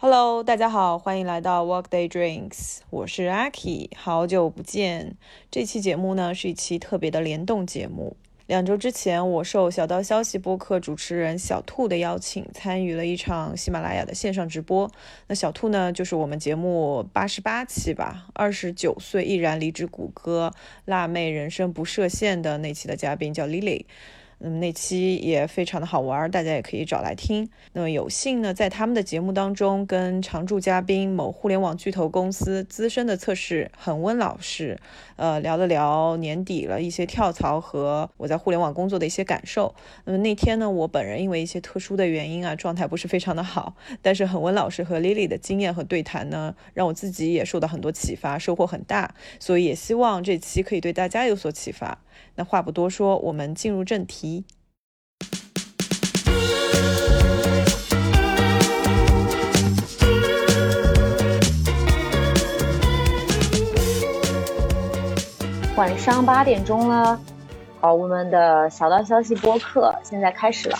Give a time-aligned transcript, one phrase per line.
[0.00, 5.16] Hello，大家好，欢迎来到 Workday Drinks，我是阿 K，好久不见。
[5.50, 8.16] 这期节目呢是一期特别的联动节目。
[8.46, 14.88] 两周之前，我受小道消息播客主持人小兔的邀请，参与了一场喜马拉雅的线上直播。
[15.26, 20.52] 那小兔呢，就是我们节目八十八期吧，二十九岁毅然离职谷歌，
[20.84, 23.84] 辣妹人生不设限的那期的嘉宾叫 Lily。
[24.40, 27.48] 嗯，那期也非常的好玩，大家也可以找来听。
[27.72, 34.78] 那么有幸呢，在他们的节目当中，跟常驻嘉宾某互联网巨头公司资深的测试恒温老师，
[35.16, 39.74] 呃，聊了聊年底了一些跳槽和我在互联网工作的一些感受。
[40.04, 43.74] 那么那天呢，我本人因为一些特殊的原因啊，状态不是非常的好。
[44.00, 49.14] 但是恒温老师和 Lily 的经验和对谈呢，让我自己也受到很多启发，收获很大。
[49.40, 51.98] 所以也希望这期可以对大家有所启发。
[52.34, 54.44] 那话不多说，我们进入正题。
[65.76, 67.20] 晚上八点钟了，
[67.80, 70.76] 好，我们的小道消息播客现在开始了。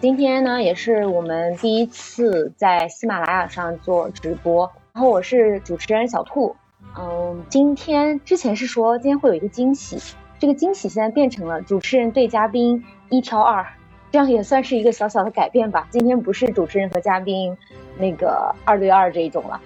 [0.00, 6.56] 今天呢，也是我们第一次在喜马拉雅上做直播，然后我是主持人小兔。
[6.96, 9.98] 嗯，今天之前是说今天会有一个惊喜。
[10.38, 13.66] 这个惊喜现在变成了主持人对嘉宾一挑二，
[14.12, 15.88] 这样也算是一个小小的改变吧。
[15.90, 17.56] 今天不是主持人和嘉宾
[17.98, 19.60] 那个二对二这一种了，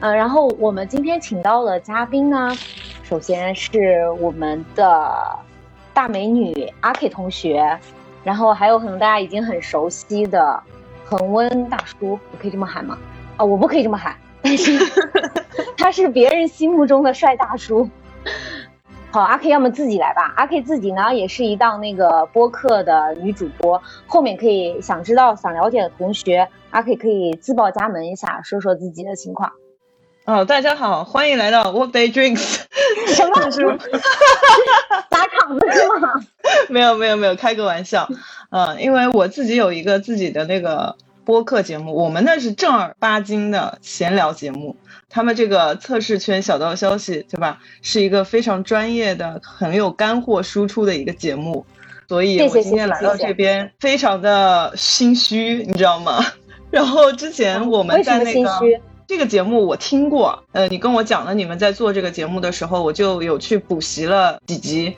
[0.00, 2.56] 嗯，然后我们今天请到了嘉宾呢，
[3.02, 5.38] 首先是我们的
[5.92, 7.78] 大美女阿 K 同学，
[8.22, 10.62] 然后还有可能大家已经很熟悉的
[11.04, 12.96] 恒温大叔，我可以这么喊吗？
[13.36, 14.78] 啊，我不可以这么喊，但是
[15.76, 17.90] 他是别人心目中的帅大叔。
[19.14, 20.34] 好，阿 K 要么自己来吧。
[20.36, 23.80] 阿 K 自己呢，也是一档那个播客的女主播。
[24.08, 29.52] 后面可以想知道、想了解的同学，阿 K 可以自报家门一下，说说自己的情况。
[30.24, 32.62] 哦，大家好，欢迎来到 Workday Drinks。
[33.06, 33.34] 什么？
[35.08, 36.08] 打场子是吗？
[36.68, 38.08] 没有没有没有，开个玩笑。
[38.50, 44.74] 嗯，因为我自己有一个自己的那个播客节目，我们那是正儿八经的闲聊节目。
[45.14, 47.60] 他们这个测试圈小道消息，对吧？
[47.82, 51.64] 是一个非常专业的、很有干货输出的一个节目，
[52.08, 56.18] 所以我今天来到这边非常的心虚，你知道吗？
[56.72, 58.50] 然后之前我们在那个
[59.06, 64.96] 这个节目我听过，呃，你跟我讲了你们在做这个节目的时候，我就有去补习了几集，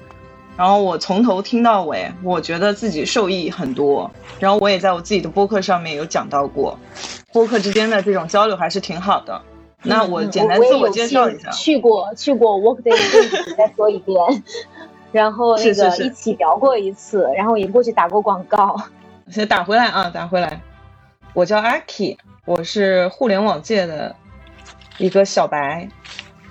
[0.56, 4.10] 然后我从头听到尾，我觉得自己受益很多。
[4.40, 6.78] 然后我也在我自己的播客上面有讲到过，
[7.34, 9.42] 播客之间的这种交流还是挺好的。
[9.86, 12.94] 那我简单自我介绍一下，去过去过 Workday，
[13.56, 14.16] 再说一遍，
[15.12, 18.76] 然后那个一起聊过一次，然后也过去打过广告。
[19.30, 20.60] 先打回来啊，打回来。
[21.32, 24.14] 我叫阿 K，我是互联网界的
[24.98, 25.88] 一个小白，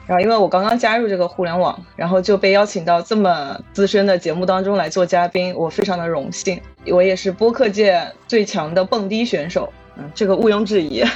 [0.06, 6.62] 然后因为我刚刚加入这个互联网，然后就被邀请到这么资深的节目当中来做嘉宾，我非常的荣幸。
[6.92, 9.72] 我也是播客界最强的蹦迪选手。
[10.14, 11.02] 这个毋庸置疑。
[11.02, 11.10] 啊，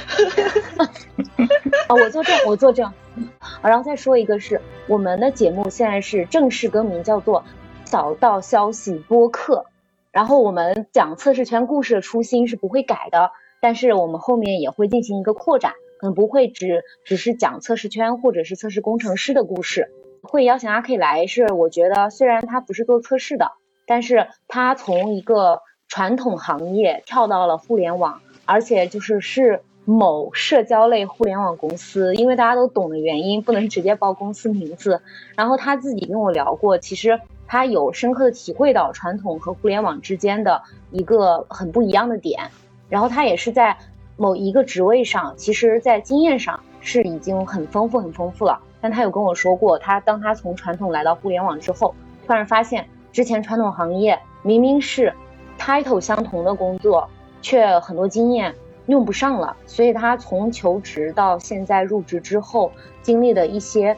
[1.88, 2.86] 我作证，我作证。
[2.86, 7.44] 啊然后再说一个，是我们的节目现在是正式更名，叫做
[7.84, 9.66] 小道消息播客。
[10.10, 19.90] 然后我们讲测试圈故事的初心是不会改的，但是我们后面也会进行一个扩展，可能不会只只是讲测试圈或者是测试工程师的故事。
[20.22, 23.52] 会邀请阿 K 来，是我觉得虽然他不是做测试的，
[23.86, 28.20] 但是他从一个传统行业跳到了互联网。
[28.44, 35.00] 而且就是是某社交类互联网公司，因为大家都懂的原因，不能直接报公司名字。
[35.36, 42.40] 然后他自己跟我聊过，其实他有深刻的体会到传统和互联网之间的一个很不一样的点。
[42.88, 43.76] 然后他也是在
[44.16, 48.60] 某一个职位上，其实在经验上是已经很丰富很丰富了。
[48.80, 51.94] 但他有跟我说过，他当他从传统来到互联网之后，
[52.26, 55.12] 突然发现之前传统行业明明是
[55.58, 57.08] title 相同的工作。
[57.42, 58.54] 却很多经验
[58.86, 62.72] 用不上了，所以他从求职到现在入职之后，
[63.02, 63.96] 经历的一些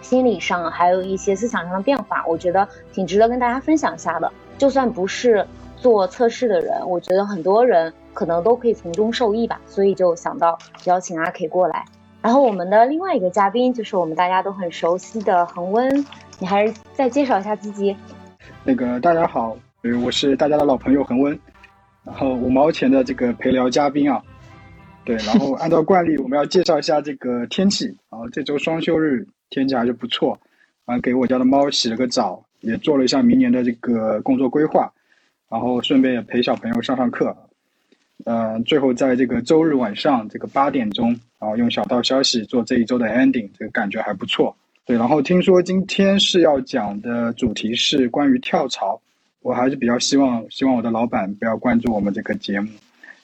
[0.00, 4.30] 心理上还有一些思想上的变化，我觉得挺值得跟大家分享一下的。
[4.58, 5.46] 就算不是
[5.76, 9.60] 做测试的人，我觉得很多人可能都可以从中受益吧。
[9.66, 11.84] 所以就想到邀请阿 K 过来。
[12.22, 16.06] 然后我们的另外一个嘉宾就是我们大家都很熟悉的恒温，
[16.38, 17.96] 你还是再介绍一下自己。
[18.62, 21.38] 那个大家好，呃，我是大家的老朋友恒温。
[22.04, 24.22] 然后五毛钱的这个陪聊嘉宾啊，
[25.04, 27.86] 对，然后按照惯例，我们要介绍一下这个天气。
[28.10, 30.38] 然后这周双休日天气还是不错，
[30.84, 34.92] 啊，给我家的猫洗了个澡，也做了一下明年的这个工作规划，
[35.48, 37.34] 然后顺便也陪小朋友上上课。
[38.24, 41.08] 呃，最后在这个周日晚上这个八点钟，
[41.38, 44.54] 然后用小道消息做这一周的 ending，这个感觉还不错。
[44.86, 49.00] 对，然后听说今天是要讲的主题是关于跳槽，
[49.44, 52.70] 我还是比较希望希望我的老板不要关注我们这个节目，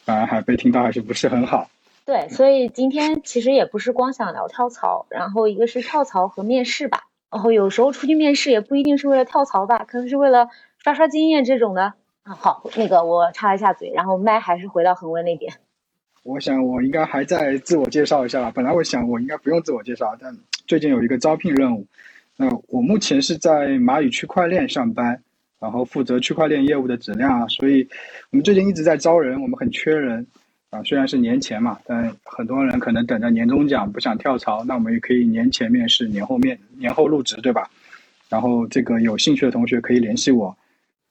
[0.04, 1.70] 反而还被听到还是不是很好。
[2.04, 11.94] 对，所以今天其实也不是光想聊跳槽，然后一个是跳槽和面试吧，然后有时候出去面试也不一定是为了跳槽吧，可能是为了刷刷经验这种的。
[12.24, 15.50] 啊，好，那个我插一下嘴，然后麦还是回到恒温那边。
[16.22, 18.52] 我想我应该还在自我介绍一下吧。
[18.54, 20.36] 本来我想我应该不用自我介绍，但
[20.66, 21.86] 最近有一个招聘任务。
[22.36, 25.22] 那我目前是在蚂蚁区块链上班，
[25.60, 27.46] 然后负责区块链业务的质量啊。
[27.48, 27.86] 所以
[28.30, 30.26] 我们最近一直在招人，我们很缺人
[30.70, 30.82] 啊。
[30.82, 37.70] 虽然是年前嘛，但很多人可能等着年终奖不想跳槽，那我们也可以年前面试，年后面年后入职，对吧？
[38.28, 40.56] 然后这个有兴趣的同学可以联系我。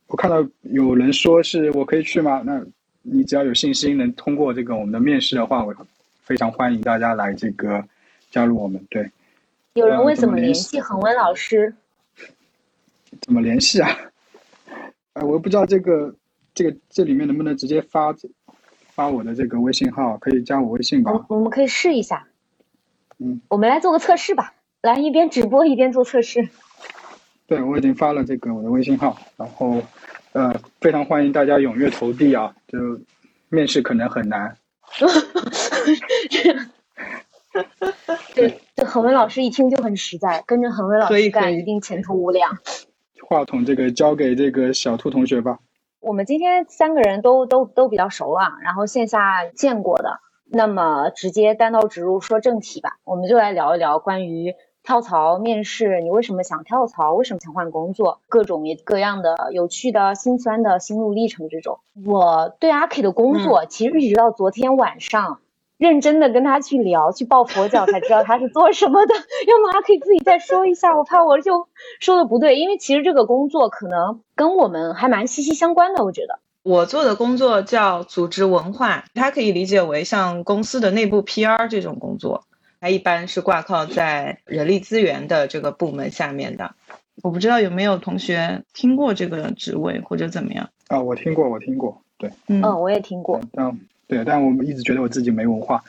[0.07, 2.41] 我看到有人说是我可以去吗？
[2.43, 2.59] 那
[3.01, 5.75] 你只要有信心能通过这个我们的面试的话，我
[6.23, 7.83] 非常欢迎大家来这个
[8.31, 8.81] 加入我们。
[8.89, 9.09] 对，
[9.73, 11.73] 有人问怎么联系恒温老师？
[13.21, 13.89] 怎么联系啊？
[15.13, 16.15] 哎，我不知道这个
[16.53, 18.15] 这个这里面能不能直接发
[18.91, 20.17] 发我的这个微信号？
[20.17, 21.25] 可以加我微信吧？
[21.29, 22.27] 我们可以试一下。
[23.17, 24.53] 嗯，我们来做个测试吧。
[24.81, 26.49] 来，一边直播一边做测试。
[27.47, 29.81] 对，我已经发了这个我的微信号，然后。
[30.31, 32.55] 呃，非常欢迎大家踊跃投递啊！
[32.67, 32.77] 就
[33.49, 34.55] 面试可能很难。
[38.35, 42.59] 对，这恒温老师一听就很实在，跟着恒温老师干，一定前途无量。
[43.29, 45.59] 话筒这个交给这个小兔同学吧。
[45.99, 54.55] 我们今天三个人都都都比较熟了，然后线下见过的，那么直接单刀直入说正题吧，我们就来聊一聊关于。
[54.81, 57.13] 跳槽面试，你为什么想跳槽？
[57.13, 58.21] 为什么想换工作？
[58.27, 61.81] 各种各样的有趣的、心酸的心路历程这种。
[62.07, 65.41] 我对阿 K 的工作，其实一直到昨天晚上，
[65.79, 69.15] 认真的跟他去聊、去抱佛脚，才知道他是做什么的。
[69.47, 71.67] 要么阿 K 自己再说一下，我怕我就
[71.99, 72.57] 说的不对。
[72.59, 76.39] 因为其实这个工作可能跟我们还蛮息息相关的，我觉得。
[76.61, 82.43] 我做的工作叫组织文化，它可以理解为像公司的内部 PR 这种工作。
[82.81, 86.75] 它一般是挂靠在人力资源的这个部门下面的，
[87.23, 91.01] 我不知道有没有同学听过这个职位或者怎么样啊？
[91.01, 95.83] 我听过，我听过，对，嗯，我也听过，嗯，对，但我们一直觉得我自己没文化，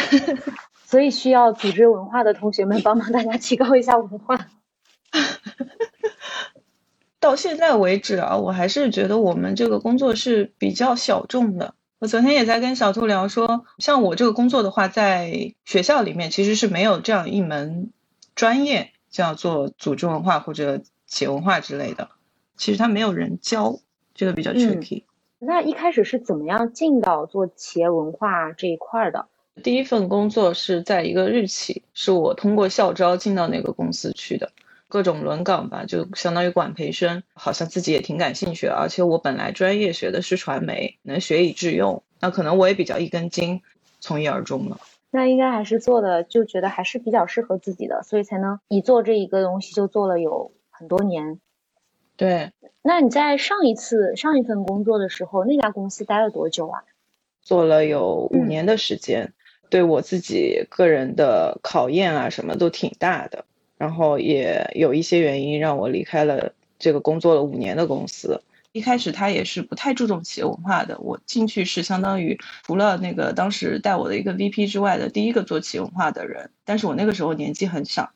[0.84, 4.46] 所以需要组织文化的同学们帮忙大家提高一下文化。
[7.18, 11.72] 到现在为止啊，我还是觉得我们这个工作是比较小众的。
[11.98, 17.90] 我昨天也在跟小兔聊说，像我这个工作的话，在学校里面其实是没有这样一门
[18.34, 22.10] 专业叫做组织文化或者企业文化之类的，
[22.58, 23.80] 其实它没有人教，
[24.14, 25.04] 这个比较 tricky。
[25.42, 29.26] 那一开始是怎么样进到做企业文化这一块的？
[29.62, 34.52] 第一份工作是在一个日企，是我通过校招进到那个公司去的。
[34.86, 38.66] 各种轮岗吧，就相当于管培生，好像自己也挺感兴趣。
[38.66, 43.62] 而且我本来专业学的是传媒，能学以致用，那可能我也比较一根筋，
[43.98, 44.78] 从一而终了。
[45.10, 51.40] 那应该还是做的，就觉得还是比较适合自己的，所以才能一做这一个东西就做了有很多年。
[52.20, 52.52] 对，
[52.82, 56.82] 那你在上一次上一份工作的时候，那家公司待了多久啊？
[57.40, 59.32] 做了有五年的时间，
[59.70, 63.46] 对我自己个人的考验啊，什么都挺大的。
[63.78, 68.42] 然后也有一些原因让我离开了这个工作了五年的公司。
[68.72, 76.50] 一开始他也是不太注重企业文化的，我进去是相当于除了那个当时带我的一个 VP 之外的第一个做企业文化的人。
[76.66, 78.10] 但是我那个时候年纪很小，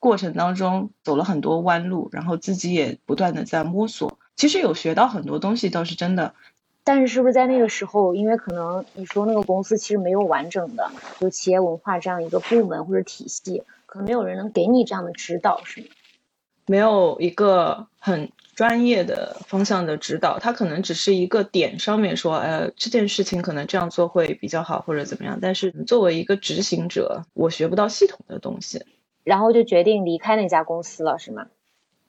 [0.00, 4.18] 过程当中走了很多弯路，然后自己也不断的在摸索。
[4.34, 6.34] 其实有学到很多东西倒是真的，
[6.82, 10.90] 但是是不是在那个时候，因为可能你说那个公司其实没有完整的
[11.20, 13.62] 就企业文化这样一个部门或者体系。
[13.86, 15.86] 可能没有人能给你这样的指导，是吗？
[16.66, 25.40] 没有一个很专业的方向的指导，他可能只是一个点上面说，呃，这件事情可能这样做会比较好，或者怎么样。
[25.42, 28.84] 但是作为一个执行者，我学不到系统的东西，
[29.30, 31.46] 然后就决定离开那家公司了，是吗？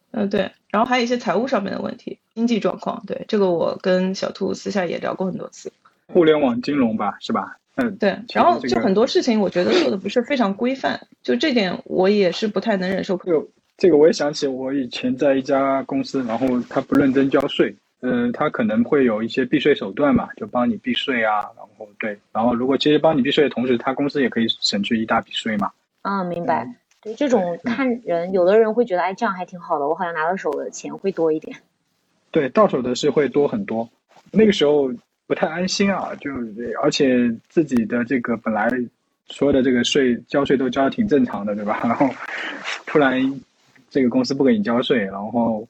[0.10, 0.52] 嗯，对。
[0.72, 5.72] 然后还有一些财务上面的问题，经济状况，对这个我跟小兔私下也聊过很多次。
[6.08, 7.58] 互联网金融吧，是吧？
[7.76, 13.16] 嗯，对，然后就很多事情，我觉得做的不是非常规范，就这点我也是不太能忍受。
[13.18, 13.48] 就
[13.78, 25.72] 这个我也想起我以前在一家公司，然后他不认真交税，嗯，他可能会有一些避税手段嘛，就帮你避税啊，然后对，然后如果其实帮你避税的同时，他公司也可以省去一大笔税嘛。
[26.02, 26.81] 啊，明白。
[27.02, 31.58] 对，这种看人，有的人会觉得，哎，这样还挺好的，我好像拿到手的钱会多一点。
[32.32, 33.90] 对，到手的是会多很多。
[34.32, 34.92] 那个时候。
[35.28, 36.30] 不太安心啊，就
[36.82, 38.70] 而且自己的这个本来
[39.28, 41.80] 所有的这个税交税都交的挺正常的，对吧？
[41.88, 42.06] 然后
[42.86, 43.42] 突然
[43.90, 45.66] 这个公司不给你交税，然后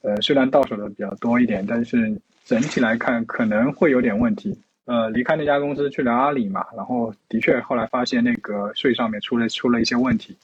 [0.00, 4.58] 呃虽然到手的比较多一点，但是整体来看可能会有点问题。
[4.86, 10.34] 呃，离开那家公司去了阿里嘛，然后的确后来发现那个税上面出了出了一些问题，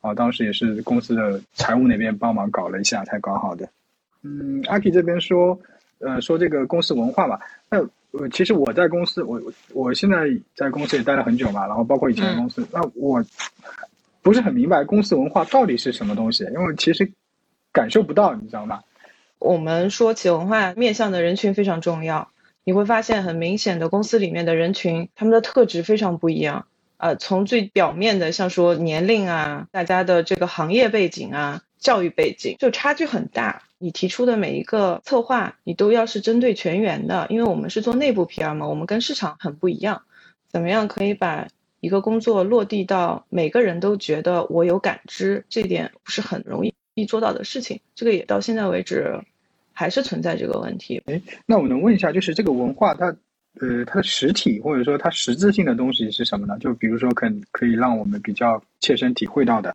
[0.00, 3.68] 啊，当时也是公司的财务那边帮忙搞了一下才搞好的。
[4.22, 5.58] 嗯，阿 K 这边说，
[5.98, 7.38] 呃，说这个公司文化嘛，
[7.70, 7.78] 那
[8.12, 9.40] 呃，其实我在公司，我
[9.72, 13.24] 我现在在公司也待了很久嘛，然后包括以前的公司，那我
[14.22, 17.10] 不是很明白公司文化到底是什么东西，因为其实
[17.72, 18.82] 感受不到，你知道吗？
[19.38, 22.30] 我们说企业文化面向的人群非常重要。
[22.64, 26.66] 你会发现很明显的公司里面的人群，他们的特质非常不一样。
[26.98, 33.62] 呃，从最表面的，像说年龄啊，大家的这个行业背景啊，教育背景，就差距很大。
[33.78, 40.02] 你提出的每一个策划，你都要是针对全员的，因为我们是做内部 PR 嘛，我们跟市场很不一样。
[40.48, 41.48] 怎么样可以把
[41.80, 47.80] 一个工作落地到每个人都觉得我有感知，这点不是很容易做到的事情。
[47.94, 49.20] 这个也到现在为止。
[49.78, 51.02] 还是存在这个问题。
[51.04, 53.14] 哎，那我能问一下，就是这个文化它，
[53.60, 56.58] 呃，它的实体或者说它实质性的东西是什么呢？
[56.58, 59.74] 就比如说，可可以让我们比较切身体会到的。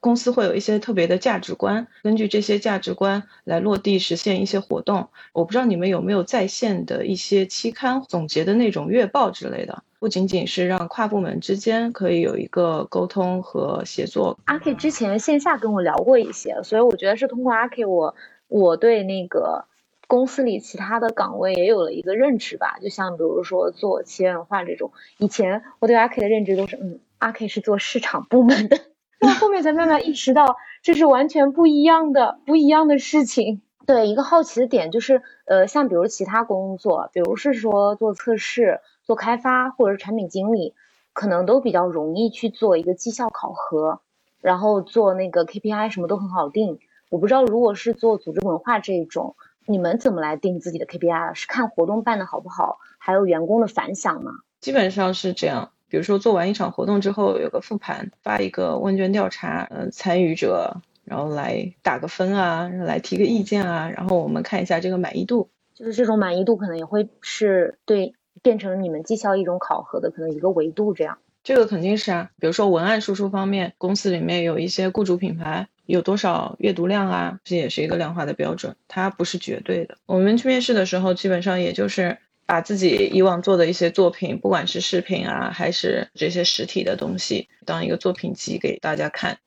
[0.00, 5.08] 公司会有一些特别的价值观，根据这些价值观来落地实现一些活动。
[5.32, 14.38] 我不知道你们有没有在线的一些期刊总结的那种月报之类的，不仅仅是让跨部门之间可以有一个沟通和协作。
[14.46, 18.14] 阿 K 之前线下跟我聊过一些，所以我觉得是通过阿 K 我。
[18.48, 19.64] 我对那个
[20.12, 28.78] 公司里其他的岗位也有了一个认知吧，就像比如说做企业文化这种，以前我对阿 K 的认知都是，嗯，阿 K 是做市场部门的，
[29.18, 33.62] 那后面才慢慢意识到这是完全不一样的不一样的事情。
[33.86, 40.74] 对，一个好奇的点就是，呃，像比如其他工作，比如是说做测试、做开发或者是产品经理，
[41.14, 44.02] 可能都比较容易去做一个绩效考核，
[44.42, 46.80] 然后做那个 KPI 什么都很好定。
[47.08, 51.34] 我不知道，如果是做组织文化这种，你们怎么来定自己的 KPI？
[51.34, 54.32] 是看活动办的好不好，还有员工的反响吗？
[54.60, 55.70] 基本上是这样。
[55.88, 65.50] 比如说做完一场活动之后，有个复盘，发一个问卷调查，呃，参与者然后来打个分啊，来提个意见啊，然后我们看一下这个满意度。
[65.74, 71.18] 就是这种满意度可能也会是对变成你们绩效一种考核的可能一个维度这样。
[71.44, 75.68] 这个肯定是啊，比如说文案输出方面，公司里面有一些雇主品牌。
[75.86, 77.40] 有多少阅读量啊？
[77.44, 79.98] 这也是一个量化的标准，它不是绝对的。
[80.06, 89.38] 我们去面试的时候，基本上也就是把自己以往做的一些作品，不管是视频啊，还是这些实体的东西，当一个作品集给大家看。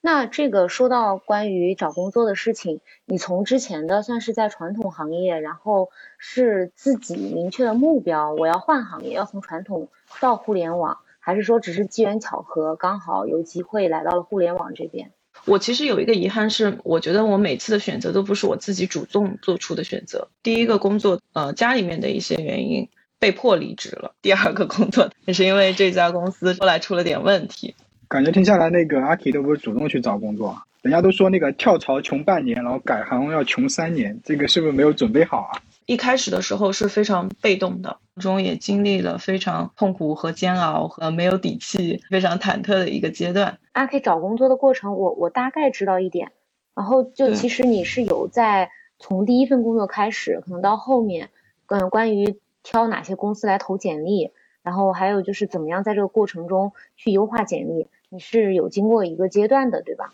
[0.00, 9.88] 那这个说到关于找工作的事情，你从之前的算是在传统行业，然后是自己明确的目标，我要换行业，要从传统
[10.20, 15.12] 到互联网，还是说只是机缘巧合，刚好有机会来到了互联网这边？
[15.44, 20.28] 我其实有一个遗憾是，我觉得我每次的选择都不是我自己主动做出的选择。
[20.42, 27.74] 第一个工作，呃，家里面的一些原因被迫离职了；第二个工作也是因为这家公司后来出了点问题。
[28.08, 35.58] 感觉听下来，那个阿 K 都不是主动去找工作，人家都说那个跳槽穷半年，然后改行要穷三年，这个是不是没有准备好啊？
[35.86, 43.58] 一开始的时候是非常被动的，中也经历了非常痛苦和煎熬和没有底气、非常忐忑的一个阶段。
[43.72, 46.32] 阿 K 找工作的过程，我我大概知道一点。
[46.74, 51.28] 然后就其实你是有在从第一份工作开始，可能到后面，
[51.66, 54.30] 嗯，关于挑哪些公司来投简历，
[54.62, 60.12] 然后还有就是怎么样在这个过程中去优化简历，你是有经过一个阶段的，对吧？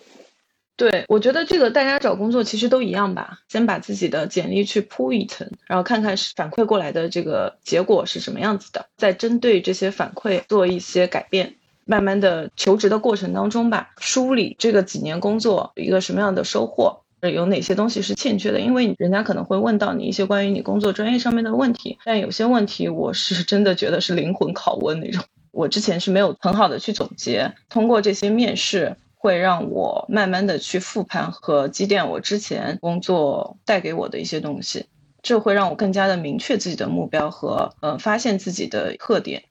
[0.79, 11.57] 对，我觉得这个大家找工作其实都一样吧，先把自己的简历去铺一层，然后看看是反馈过来的这个结果是什么样子的，再针对这些反馈做一些改变。
[11.85, 28.95] 慢慢的求职的过程当中吧，梳理这个几年工作一个什么样的收获，有哪些东西是欠缺的，因为人家可能会问到你一些关于你工作专业上面的问题，但有些问题我是真的觉得是灵魂拷问那种，我之前是没有很好的去总结，通过这些面试。
[29.19, 34.87] 会让我慢慢的去复盘和积淀我之前工作带给我的一些东西，
[35.23, 39.43] 这会让我更加的明确自己的目标和呃发现自己的特点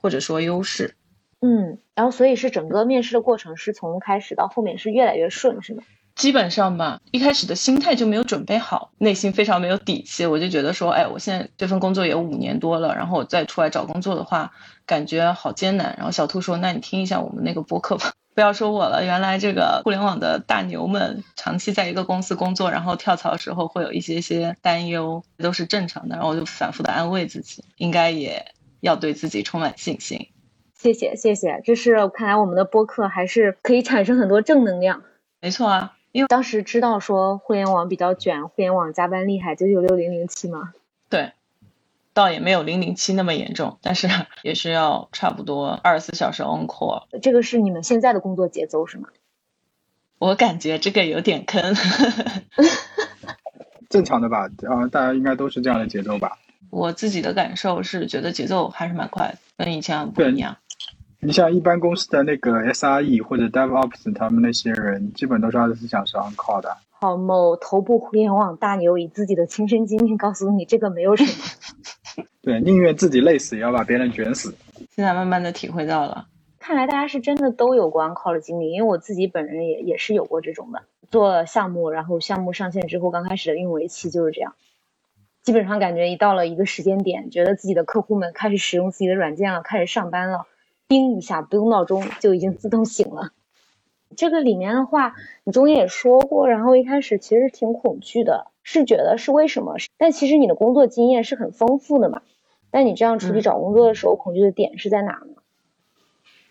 [0.00, 0.94] 或者说优势。
[1.40, 5.82] 嗯，然后所以是整个面试的过程是从开始到后面是越来越顺是吗？
[6.14, 14.52] 基本上吧，一开始的心态就没有准备好，内心非常没有底气，我就觉得说，哎，我现在这份工作也五年多了，然后我再出来找工作的话，
[14.86, 15.94] 感觉好艰难。
[15.98, 18.14] 然后小兔说，那你听一下我们那个播客吧。
[18.36, 26.16] 不要说我了，原来这个互联网的大牛们长期在一个公司工作，然后跳槽时候会有一些些担忧，都是正常的。
[26.16, 30.28] 然后我就反复的安慰自己，应该也要对自己充满信心。
[30.74, 35.02] 谢谢谢谢，这是看来我们的播客还是可以产生很多正能量。
[35.40, 40.74] 没错啊，因为当时知道说互联网比较卷，互联网加班厉害，九九六零零七嘛。
[41.08, 41.32] 对。
[42.16, 44.08] 倒也没有零零七那么严重，但是
[44.42, 47.02] 也是要差不多二十四小时 on call。
[47.20, 49.08] 这个是你们现在的工作节奏是吗？
[50.18, 51.74] 我感觉这个有点坑。
[53.90, 56.38] 正常的吧，啊，大家应该都是这样的节奏吧。
[56.70, 60.56] 我自己的感受是觉得节奏还是蛮快的，跟以前不一样。
[61.20, 66.78] 你像一般公司的那个 SRE 或者 DevOps，他们那些人基本都是二十四小时 on call 的。
[66.98, 71.30] 好，某头部互联网大牛以自己的亲身经历告诉你，这个没有什么。
[72.42, 74.54] 对，宁愿自己累死，也要把别人卷死。
[74.94, 76.26] 现在慢慢的体会到了，
[76.58, 80.82] 看来大家是真的都有过 on call 的经历，因为我自己本人也也是有过这种的。
[81.10, 84.54] 做项目，然后项目上线之后，刚开始的运维期就是这样，
[85.42, 90.46] 基本上感觉一到了一个时间点，觉得自己的客户们开始使用自己的软件了，开始上班了，
[90.88, 93.30] 叮一下不用闹钟就已经自动醒了。
[94.14, 99.76] 这个里面的话，你中间也说过，然后一开始其实挺恐惧的，是觉得是为什么？
[99.98, 102.22] 但其实你的工作经验是很丰富的嘛。
[102.70, 105.42] 但你这样出去找工作的时候，恐惧的点是在哪呢？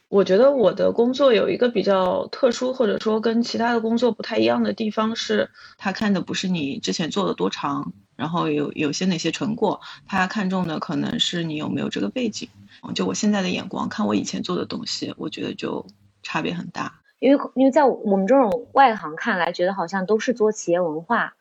[0.08, 12.50] 我觉得我的工作有一个比较特殊，或者说跟其他的工作不太一样的地方是，他看的不是你之前做的多长，然后有有些哪些成果，他看重的可能是你有没有这个背景。
[12.94, 15.86] 就我现在的眼光看我以前做的东西，我觉得就
[16.22, 17.02] 差别很大。
[17.20, 21.36] 因为因为在我们这种外行看来，觉得好像都是做企业文化，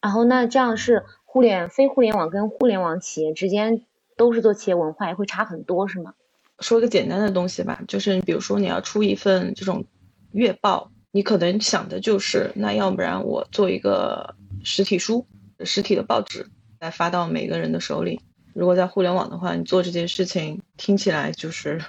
[0.00, 3.84] 然后那这样是互联非互联网跟互联网企业之间。
[4.18, 6.12] 都是做企业文化，也会差很多，是吗？
[6.58, 9.84] 说一个简单的东西吧，就是你比如说你要出一份这种
[10.32, 14.34] 月报，你可能想的就是，那要不然我做一个
[14.64, 15.24] 实体书、
[15.60, 16.48] 实体的报纸，
[16.80, 18.20] 来发到每个人的手里。
[18.54, 21.80] 如果在互联网的话，你做这件事情听起来就是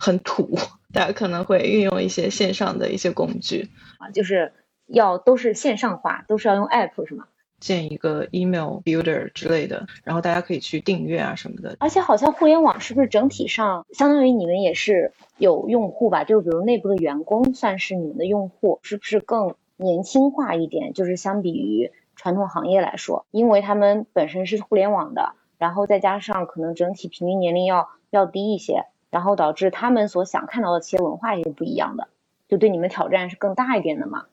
[0.00, 0.58] 很土，
[0.92, 4.54] 大家可能会运用一些线上的一些工具啊，就是
[4.86, 7.26] 要都是线上化，都是要用 app 是吗？
[7.60, 11.76] 建一个 email builder 之类的，然后大家可以去订阅啊什么的。
[11.78, 16.24] 而且好像互联网是不是整体上相当于你们也是有用户吧？
[16.24, 20.94] 就比如内部的员工算是你们的用户，是不是更年轻化一点？
[20.94, 32.08] 就是相比于传统行业来说，因为他们本身是互联网的，然后再加上可能整体平均年龄要要低一些，然后导致他们所想看到的企业文化也是不一样的，
[32.48, 34.24] 就对你们挑战是更大一点的嘛？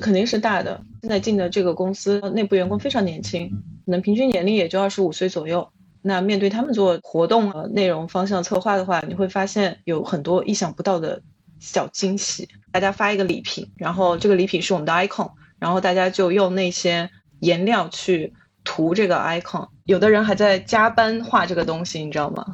[0.00, 0.80] 肯定是大的。
[1.02, 3.50] 现在进的这个公司内部员工非常年轻，
[3.84, 5.68] 可能平均年龄也就二十五岁左右。
[6.00, 11.22] 那面对他们做活动、内容方向策划的话，你会发现有很多意想不到的
[11.60, 12.48] 小惊喜。
[12.72, 18.32] 大家发一个礼品，然后这个礼品是我们的 icon，然后大家就用那些颜料去
[18.64, 19.68] 涂这个 icon。
[19.84, 22.46] 有的人还在加班画这个东西，你知道吗？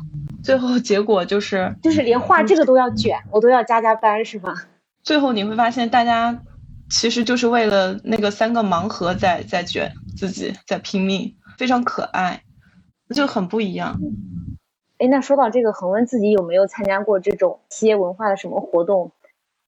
[0.49, 4.55] 最后结果就是就是连画这个都要卷，我都要加加班，是吧？
[5.05, 6.41] 最后你会发现大家。
[6.91, 12.45] 其实就是为了那个三个盲盒在在卷自己在拼命，非常可爱，
[13.15, 14.01] 就很不一样。
[14.97, 19.13] 哎，那说到这个，恒温自己有没有参加过这种企业文化的什么活动，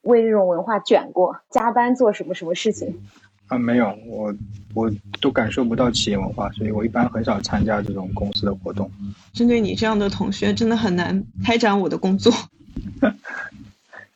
[0.00, 3.02] 为这种文化卷过，加班做什么什么事情？
[3.50, 4.32] 啊，没有，我
[4.74, 8.88] 我都感受不到企业文化，所以我一般很少参加这种公司的活动。
[9.32, 12.32] 针对你这样的同学，真的很难开展我的工作。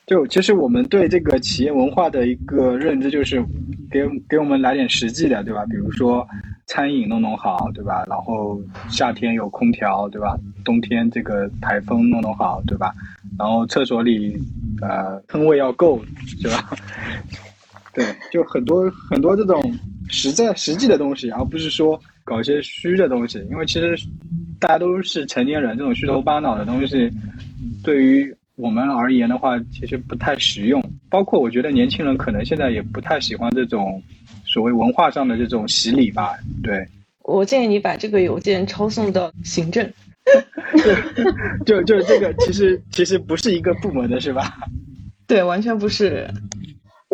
[0.07, 3.43] 就其实我们对这个企业文化的一个认知，就是
[3.91, 5.65] 给给我们来点实际的，对吧？
[5.67, 6.25] 比如说
[6.67, 8.05] 餐饮弄弄好，对吧？
[8.09, 10.39] 然后夏天有空调，对吧？
[10.63, 12.95] 冬天这个台风弄弄好，对吧？
[13.37, 14.39] 然后厕所里
[14.81, 16.01] 呃坑位要够，
[16.41, 16.71] 对吧？
[17.95, 19.63] 对，就很多很多这种
[20.09, 23.39] 实在实际的东西，而不是说搞一些虚的东西。
[23.51, 23.97] 因为其实
[24.59, 27.11] 大家都是成年人，这种虚头巴脑的东西，
[27.83, 28.37] 对于。
[28.57, 30.81] 我们而言的话，其实不太实用。
[31.11, 34.01] 包括我觉得年轻人可能现在也不太喜欢这种
[34.45, 36.39] 所谓文化上的这种洗礼吧。
[36.63, 36.87] 对，
[37.25, 39.85] 我建议你把这个邮件抄送到行政。
[41.67, 44.57] 就就这个，其实其实不是一个部门的是吧？
[45.27, 46.31] 对，完全不是。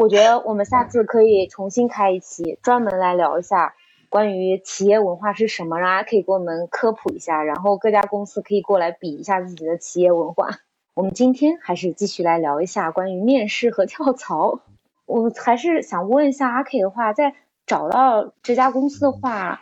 [0.01, 3.75] 我觉得我们下次可以重新开一期，专门来聊一下
[4.09, 10.49] 关于企业文化是什么，大家可以给我们科普一下，然后各家公司可以过来比一下自己的企业文化。
[10.95, 14.61] 我们今天还是继续来聊一下关于面试和跳槽。
[15.05, 17.35] 我还是想问一下阿 K 的话，在
[17.67, 19.61] 找到这家公司的话，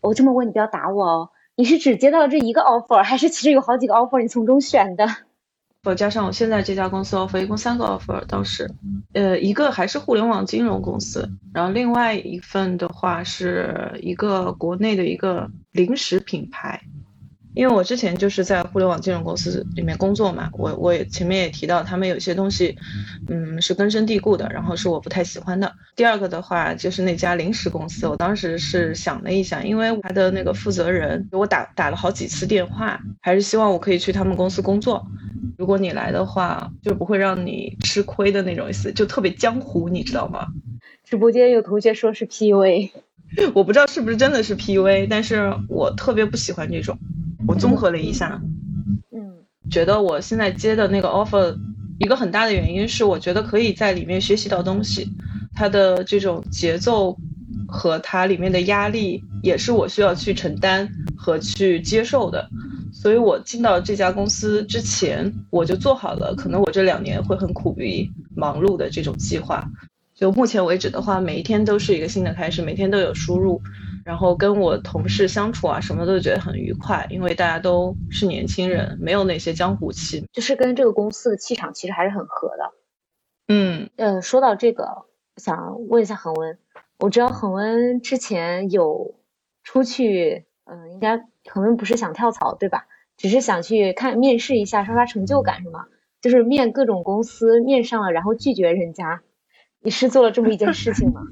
[0.00, 1.30] 我这么问你不要打我哦。
[1.56, 5.04] 你是只接到这一个 offer，还是其实有好几个 offer 你从中选的？
[5.92, 8.70] 加上我现在这家公司 offer，一共三个 offer，当时，
[9.12, 16.80] 呃，一个还是互联网金融公司，然后另外一份的话是一个国内的一个零食品牌。
[17.54, 22.76] 因为我之前就是在互联网金融公司里面工作嘛，我我也前面也提到，他们有些东西，
[23.28, 25.72] 嗯，是根深蒂固的，然后是我不太喜欢的。
[25.94, 35.06] 第二个的话就是那家零食公司，我当时是想了一想，因为他的那个负责人给我打打了好几次电话，还是希望我可以去他们公司工作。
[35.56, 40.48] 如果你来的话，就不会让你吃亏的那种意思，就特别江湖，你知道吗？
[41.04, 42.90] 直播间有同学说是 PUA，
[43.54, 46.98] 我不知道是不是真的是 PUA，但是我特别不喜欢这种。
[47.46, 48.40] 我综合了一下，
[49.10, 51.56] 嗯，觉得我现在接的那个 offer，
[51.98, 55.08] 一个很大的原因是我觉得可以在里面学习到东西，
[55.54, 57.16] 它的这种节奏
[57.68, 62.48] 和它里面的压力也是我需要去承担和去接受的，
[62.92, 69.68] 所以我进到这家公司之前，我就做好了可能我这两年会很苦逼忙碌的这种计划。
[70.14, 73.60] 就目前为止的话，每一天都是一个新的开始，每天都有输入。
[74.04, 82.72] 然后跟我同事相处啊，什么都觉得很愉快，因为大家都是年轻人，没有那些江湖气，就是跟这个公司的气场其实还是很合的。
[83.48, 86.58] 嗯呃，说到这个，想问一下恒温，
[86.98, 89.14] 我知道恒温之前有
[89.62, 91.18] 出去，嗯，应该
[91.50, 92.86] 恒温不是想跳槽对吧？
[93.16, 95.86] 只是想去看面试一下，刷刷成就感是吗？
[96.20, 99.22] 就是面各种公司，面上了然后拒绝人家，
[99.80, 101.22] 你是做了这么一件事情吗？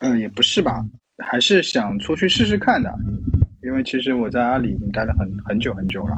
[0.00, 0.84] 嗯，也不是吧。
[1.18, 2.92] 还是想出去试试看的，
[3.62, 6.16] 因为其实我在阿里已经待了很很久很久了，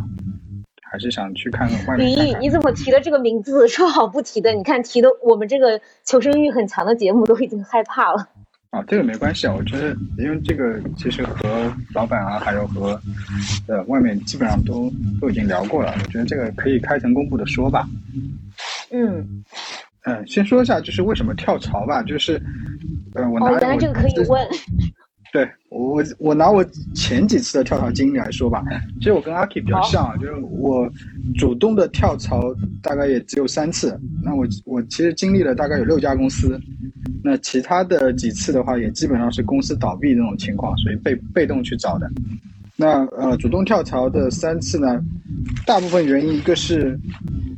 [0.82, 2.08] 还是想去看看外面。
[2.08, 3.66] 你你怎么提的这个名字？
[3.68, 8.28] 说好不提的，你看提的我们这个求生欲很强的节目都已经害怕了。
[8.70, 13.00] 啊，这个没关系啊，我觉得因为这个其实和老板啊，还有和
[13.68, 17.88] 呃外面基本上都都已经聊过了，我觉得这个可以开诚公布的说吧。
[18.90, 19.44] 嗯
[20.04, 22.40] 嗯，先说一下就是为什么跳槽吧，就是。
[23.14, 24.44] 呃，我拿原来这个可以问。
[25.32, 26.64] 对我，我拿我
[26.94, 28.64] 前几次的跳槽经历来说吧，
[28.98, 30.88] 其实我跟阿 K 比较像，就是我
[31.36, 33.96] 主动的跳槽大概也只有三次。
[34.22, 36.60] 那我我其实经历了大概有六家公司，
[37.22, 42.10] 那其他的几次的话，也基本上是公司倒闭那种情况，所以被被动去找的。
[42.76, 45.00] 那呃，主动跳槽的三次呢，
[45.66, 46.98] 大部分原因一个是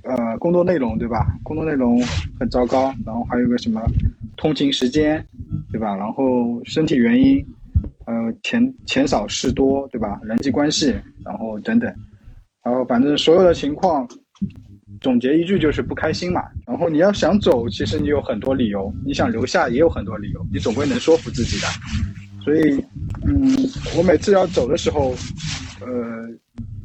[0.02, 1.26] 呃工作内容对吧？
[1.42, 2.00] 工作内容
[2.38, 3.80] 很糟糕，然后还有个什么
[4.36, 5.26] 通勤时间。
[5.72, 5.94] 对吧？
[5.96, 7.44] 然后身体原因，
[8.06, 10.18] 呃，钱钱少事多，对吧？
[10.22, 11.92] 人际关系，然后等等，
[12.64, 14.06] 然后反正所有的情况，
[15.00, 16.42] 总结一句就是不开心嘛。
[16.66, 21.66] 然后你要想走，其实你有很多理由；你想留下也有很多理由，你总归能说服自己的。
[22.46, 22.78] 所以，
[23.26, 23.56] 嗯，
[23.98, 25.10] 我每次要走的时候，
[25.80, 26.28] 呃，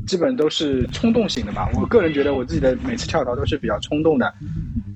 [0.08, 1.69] 基本都是冲动型的吧。
[1.76, 4.34] 我个人觉得我自己的每次跳槽都是比较冲动的。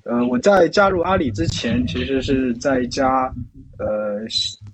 [0.06, 3.32] 呃，我在加入阿里之前，其实是在一家。
[3.78, 4.22] 呃，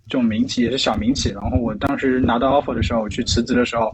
[0.07, 3.91] 这种民企也是小民企，然后我当时拿到 offer 的时候，我去辞职的时候，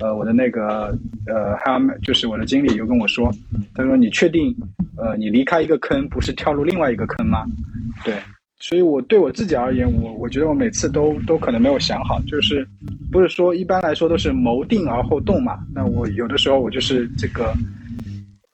[0.00, 3.30] 呃，我的那个呃，hire 就是我的经理又跟我说，
[3.74, 4.56] 他说你确定，
[4.96, 7.44] 呃，你离开一个坑不是跳入另外一个坑吗？
[8.02, 8.14] 对，
[8.68, 12.66] 所以我对我自己而言，我我觉得我每次都都可能没有想好，就是
[13.12, 15.56] 不是说一般来说都是谋定而后动嘛？
[15.72, 17.44] 那我有的时候我就是这个，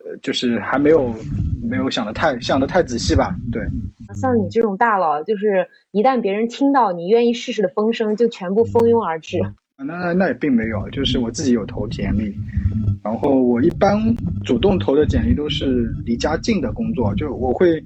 [0.00, 1.14] 呃，就是还没有
[1.62, 3.34] 没有想的太想的太仔细吧？
[3.50, 3.62] 对。
[4.14, 9.38] 像你这种大佬，就是一旦别人听到你愿意试试的风声，就全部蜂拥而至。
[9.78, 12.34] 那那也并没有，就是我自己有投简历，
[13.02, 13.98] 然后我一般
[14.44, 17.82] 主动投的简历都是离家近的工作，就我会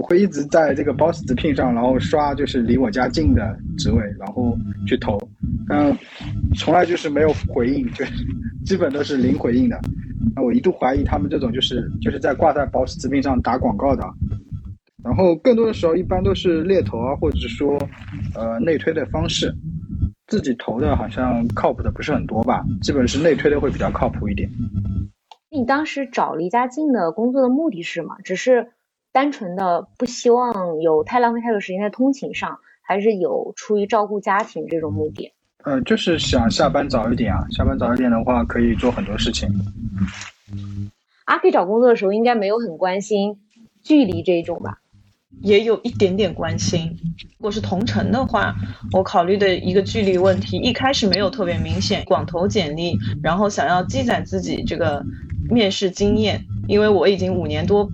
[0.00, 5.18] 我会一直在这个 boss 直聘上，然后刷就是离我家近的职位，然后去投，
[5.68, 5.94] 嗯，
[6.56, 8.02] 从来就是没有回应，就
[8.64, 9.78] 基本都是零回应的。
[10.34, 14.02] 那我一度怀疑他们这种就是就是在挂在 boss 直聘上打广告的。
[15.04, 17.78] 然后更多的时候，一般都是猎头啊，或者是说，
[18.34, 19.54] 呃，内推的方式，
[20.28, 24.48] 自己投的好像靠谱的不是很多吧，基本是内推的会比较靠谱一点。
[25.50, 28.16] 你当时找离家近的工作的目的是什么？
[28.24, 28.68] 只是
[29.12, 35.32] 单纯的不希望有太浪费太多时间在通勤上，还是有出于照顾家庭这种目的？
[35.64, 39.48] 呃，就是想下班早一点啊，下班早一点的话可以做很多事情。
[41.24, 43.38] 阿 K 找工作的时候应该没有很关心
[43.82, 44.78] 距离这一种吧？
[45.42, 46.98] 也有一点点关心。
[47.38, 48.54] 如果是同城的话，
[48.92, 52.04] 我考虑的一个距离问题，一开始没有特别明显。
[52.04, 55.04] 广投简历，然后想要积攒自己这个
[55.50, 57.88] 面试经验，因为我已经五年多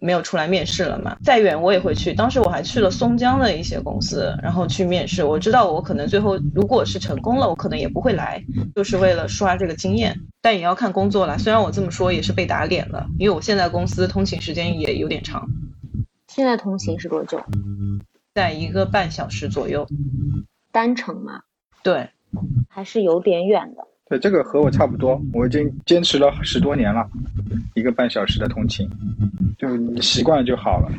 [0.00, 1.16] 没有出来面试了嘛。
[1.22, 5.22] 再远我也会去，当时我还去了松江的一些公司，然后去面试。
[5.24, 8.42] 我知道我可能最后如果是成功了，我可能也不会来，
[8.74, 10.20] 就是为了刷这个经验。
[10.42, 11.36] 但也要看工作了。
[11.38, 15.46] 虽然我这么说也是被打脸了，因为我现在公司通勤时间也有点长。
[16.28, 17.44] 现在通勤是多久？
[18.32, 19.86] 在一个半小时左右。
[20.72, 21.42] 单程吗？
[21.82, 22.08] 对，
[22.68, 23.86] 还是有点远的。
[24.10, 27.08] 对，这个和我差不多，我已经坚持了十多年了，
[27.76, 28.90] 一个半小时的通勤，
[29.56, 30.90] 就你习惯了就好了。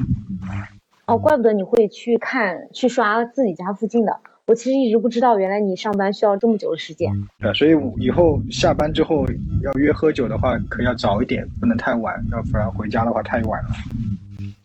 [1.07, 7.11] 哦，怪不得你会去看去刷自己家附近的，我其实一直不知道，原来你上班需要这么久的时间。
[7.37, 9.25] 对，所以以后下班之后
[9.61, 13.71] 要约喝酒的话，可要早一点，不能太晚，要不然回家的话太晚了。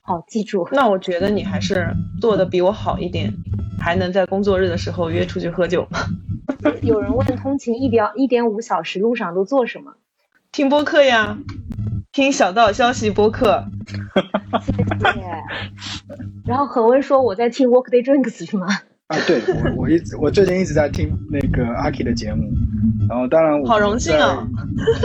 [0.02, 0.68] 好，记住。
[0.70, 1.84] 那我觉得你还是
[2.20, 3.34] 做的比我好一点，
[3.80, 5.98] 还能在工作日的时候约出去喝酒吗？
[6.82, 9.94] 有人问通勤一点一点五小时路上都做什么？
[10.52, 11.38] 听播客呀，
[12.12, 13.64] 听小道消息播客。
[14.62, 14.72] 谢
[15.12, 15.26] 谢。
[16.46, 18.66] 然后恒温说我在听 Workday Drinks 是吗？
[19.08, 22.48] 啊，对我我一直我最近一直在听那个阿 K 的节目，
[23.08, 24.46] 然后当然我好荣幸啊。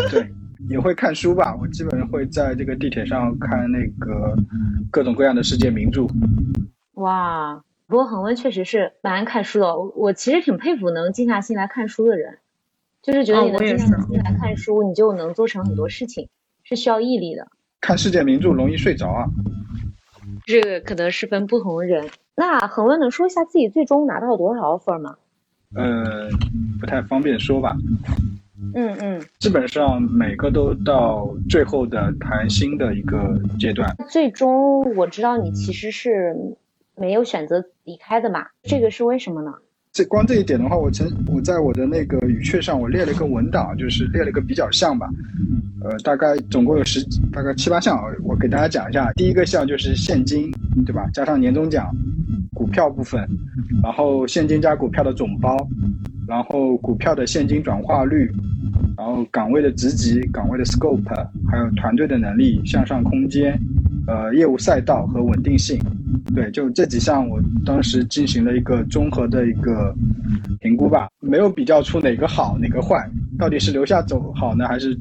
[0.10, 0.28] 对。
[0.70, 4.34] 也会看书吧，我基本上会在这个地铁上看那个
[4.90, 6.08] 各种各样的世界名著。
[6.94, 7.62] 哇，
[7.92, 12.38] 不过恒温确实是蛮爱看书的，我其实挺佩服能静下心来看书的人，
[13.02, 16.30] 就是觉得你能静下心来看书，你就能做成很多事情，
[16.64, 17.50] 是需要毅力的。
[17.82, 19.26] 看世界名著容易睡着啊。
[20.46, 22.10] 这个可能是分不同人。
[22.34, 25.18] 那恒温能说一下自己最终拿到多少 offer 吗？
[25.76, 26.30] 呃，
[26.80, 27.76] 不太方便说吧。
[28.74, 33.94] 嗯嗯，基本上每个都到最后的谈心的一个阶段。
[34.08, 36.34] 最终我知道你其实是
[37.02, 39.52] 没有选择离开的嘛，这个是为什么呢？
[39.92, 45.10] 这光这一点的话，我曾我在我的那个语雀上，我列了一个文档，就是列了一个比较项吧。
[45.84, 49.12] 呃，大概总共有十大概七八项，我给大家讲一下。
[49.14, 50.52] 第一个项就是现金，
[50.86, 51.10] 对吧？
[51.12, 51.90] 加上年终奖、
[52.54, 53.28] 股票部分，
[53.84, 55.58] 然后现金加股票的总包，
[56.28, 58.32] 然后股票的现金转化率。
[58.98, 61.04] 然后岗位的职级、岗位的 scope，
[61.50, 63.60] 还有团队的能力、向上空间，
[64.08, 65.80] 呃，业务赛道和稳定性，
[66.34, 69.94] 对，就这几项，我当时进行了一个综合的一个
[70.60, 74.98] 评估吧，没有比较出哪个好哪个坏，到底是留下走好呢，还是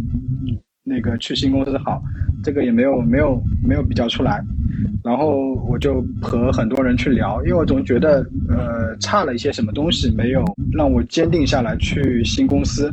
[0.85, 2.03] 那个去新公司好，
[2.45, 4.43] 这个也没有没有没有比较出来。
[5.03, 12.93] 然后我就和很多人去聊，因为我总觉得呃差了一些什么东西，没有让我坚定下来去新公司。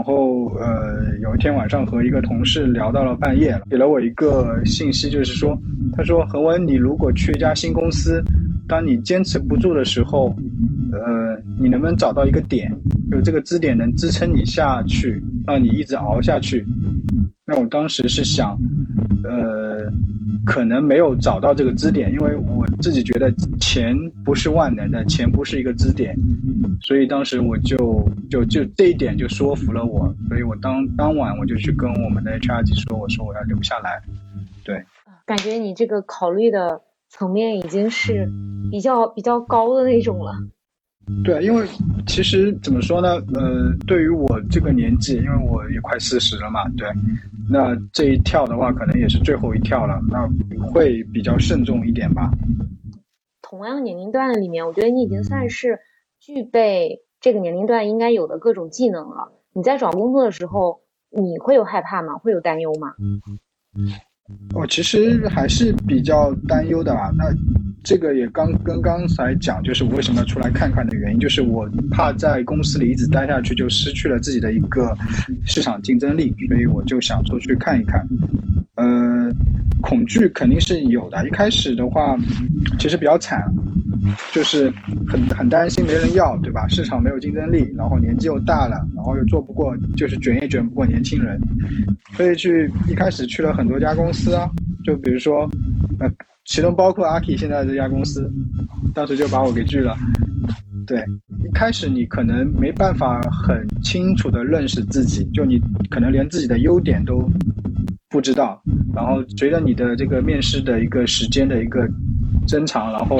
[0.00, 5.54] 然后，呃，有一天晚上和一个同事聊到了半夜了，给了我一个信息，就是说，
[5.94, 8.24] 他说恒文，你如果去一家新公司，
[8.66, 10.34] 当你坚持不住的时候，
[10.90, 12.74] 呃，你能不能找到一个点，
[13.12, 16.64] 有这个支点能支撑你下去，让你一直熬下去？
[17.46, 18.58] 那我当时是想，
[19.22, 19.59] 呃。
[20.44, 26.16] 可能没有找到这个支点，因为我自己觉得钱不是万能的，钱不是一个支点，
[26.82, 27.76] 所以当时我就
[28.30, 34.00] 就就这一点就说服了我，所以我当当晚我就去跟我们的 HR 说，我说我要留下来。
[34.64, 34.82] 对，
[35.26, 38.30] 感觉你这个考虑的层面已经是
[38.70, 40.32] 比较比较高的那种了。
[41.24, 41.66] 对，因为
[42.06, 43.14] 其实怎么说呢？
[43.34, 46.88] 呃，对于我这个年纪，因为我也快四十了嘛，对，
[47.48, 50.26] 那这一跳的话，可能也是最后一跳了，那
[50.72, 52.30] 会比较慎重一点吧。
[53.42, 55.80] 同样年龄段里面，我觉得你已经算是
[56.18, 59.32] 具备这个年龄段应该有的各种技能了。
[59.52, 62.18] 你在找工作的时候，你会有害怕吗？
[62.18, 62.94] 会有担忧吗？
[64.54, 67.10] 我其实还是比较担忧的啊。
[67.16, 67.24] 那
[67.82, 74.94] 这个也刚跟刚才讲，就是我为什么要出来看看的原因，就是我怕在公司里一直待下去就失去了自己的一个
[75.46, 78.06] 市场竞争力，所以我就想出去看一看。
[78.76, 79.30] 呃，
[79.80, 81.26] 恐惧肯定是有的。
[81.26, 82.16] 一开始的话，
[82.78, 83.42] 其实比较惨，
[84.32, 84.72] 就是
[85.06, 86.66] 很很担心没人要，对吧？
[86.68, 91.40] 市场没有竞争力，然后年纪又大了，然后又做不过，就是卷也卷不过年轻人，
[92.14, 94.50] 所以去一开始去了很多家公司啊，
[94.84, 95.48] 就比如说，
[95.98, 96.10] 呃，
[96.44, 98.30] 其中包括阿 K 现在这家公司，
[98.94, 99.96] 当时就把我给拒了。
[100.86, 101.02] 对，
[101.44, 107.30] 一开始你可能没办法很清楚的认识自己，就你可能连自己的优点都。
[108.12, 108.60] 不知道，
[108.92, 111.88] 然后随着你的这个面试的一个时间的一个
[112.46, 113.18] 增长，然后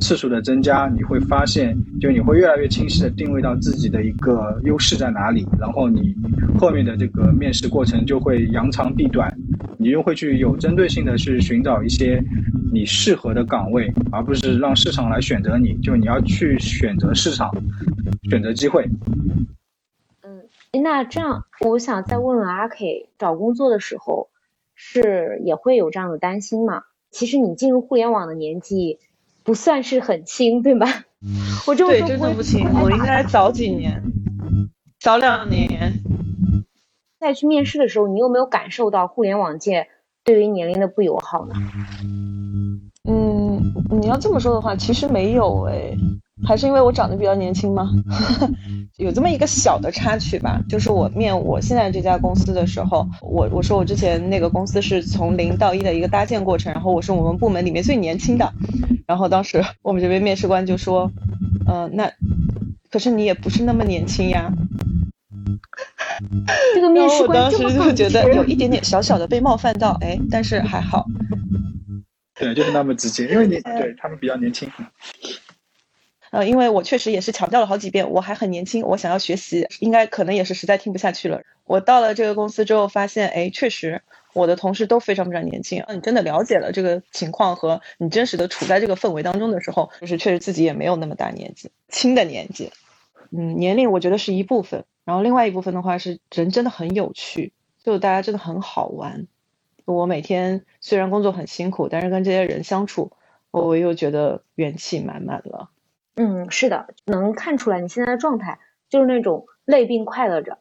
[0.00, 6.14] 次数的增加，你会发现，就你会越来越清晰的定位到自己的一个优势在哪里，然后你
[6.58, 9.34] 后面的这个面试过程就会扬长避短，
[9.78, 12.22] 你就会去有针对性的去寻找一些
[12.72, 17.50] 你适合的岗位，而不是让市场来选择你，就你要去选择市场，
[18.30, 18.88] 选择机会。
[20.22, 20.42] 嗯
[20.82, 24.28] 那这样，我想再问问阿 K，找工作的时候
[24.74, 26.82] 是也会有这样的担心吗。
[27.10, 28.98] 其实你进入互联网的年纪
[29.42, 30.86] 不算是很轻，对吧？
[31.66, 34.02] 我这么说真的不轻，我应该早几年，
[35.00, 35.92] 早两年。
[37.18, 39.88] 再去面试的时候，你有没有感受到互联网界
[40.24, 41.54] 对于年龄的不友好呢？
[43.04, 45.94] 嗯，你要这么说的话，其实没有哎。
[46.42, 47.90] 还是因为我长得比较年轻吗？
[49.00, 58.52] 有这么一个小的插曲吧，就是我面我现在这家公司的时候，我我说我之前那个公司是从零到一的一个搭建过程，然后我是我们部门里面最年轻的，
[59.06, 61.10] 然后当时我们这边面试官就说，
[61.66, 62.12] 嗯，那
[62.90, 64.52] 可是你也不是那么年轻呀。
[66.74, 71.06] 这个面试官当时就觉得有一点点小小的被冒犯到，哎，但是还好。
[72.38, 74.68] 对，就是那么直接，因为你对他们比较年轻。
[76.30, 81.42] 呃，因为我确实也是强调了好几遍，我还很年轻，我想要学习，应该可能也是实在听不下去了。
[81.64, 85.84] 我到了这个公司之后，发现，哎，确实我的同事都非常非常年轻。
[85.92, 92.72] 你真的了解了这个情况和你真实的处在这个氛围当中的时候，就是确实自己也没有那么大年纪，轻的年纪。
[93.32, 99.26] 嗯，年龄我觉得是一部分，然后另外一部分的话是人真的很有趣，就大家真的很好玩。
[99.84, 103.12] 我每天虽然工作很辛苦，但是跟这些人相处，
[103.50, 105.70] 我又觉得元气满满了。
[106.22, 108.58] 嗯，是的，能看出来你现在的状态
[108.90, 110.58] 就是那种累并快乐着，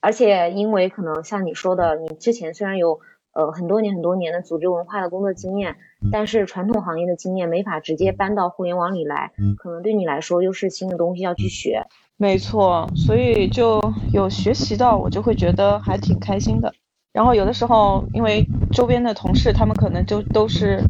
[0.00, 3.00] 而且因为可能像你说的，你之前虽然有
[3.34, 5.76] 呃很多年很多年的组织文化的工作经验，
[6.10, 11.86] 但是传统行业的经验没法直接搬到互联网里来，可能对你来说又是新的东西要去学。
[12.16, 13.82] 没错，所以就
[14.14, 16.72] 有学习到，我就会觉得还挺开心的。
[17.12, 20.82] 然后有的时候，因为周边的同事他们可能就都是。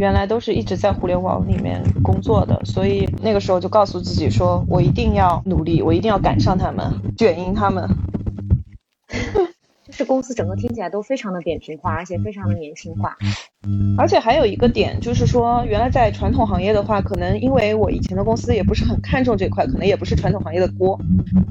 [0.00, 7.86] 原来都是一直在互联网里面工作的，所以那个时候就告诉自己说，我一定要努力，我一定要赶上他们，卷赢他们。
[10.00, 13.14] 就是公司整个听起来都非常的扁平化，而且非常的年轻化。
[13.98, 20.98] 而且还有一个点就是说，原来在传统行业的话，可能因为我以前的公司也不是很看重这块，可能也不是传统行业的锅。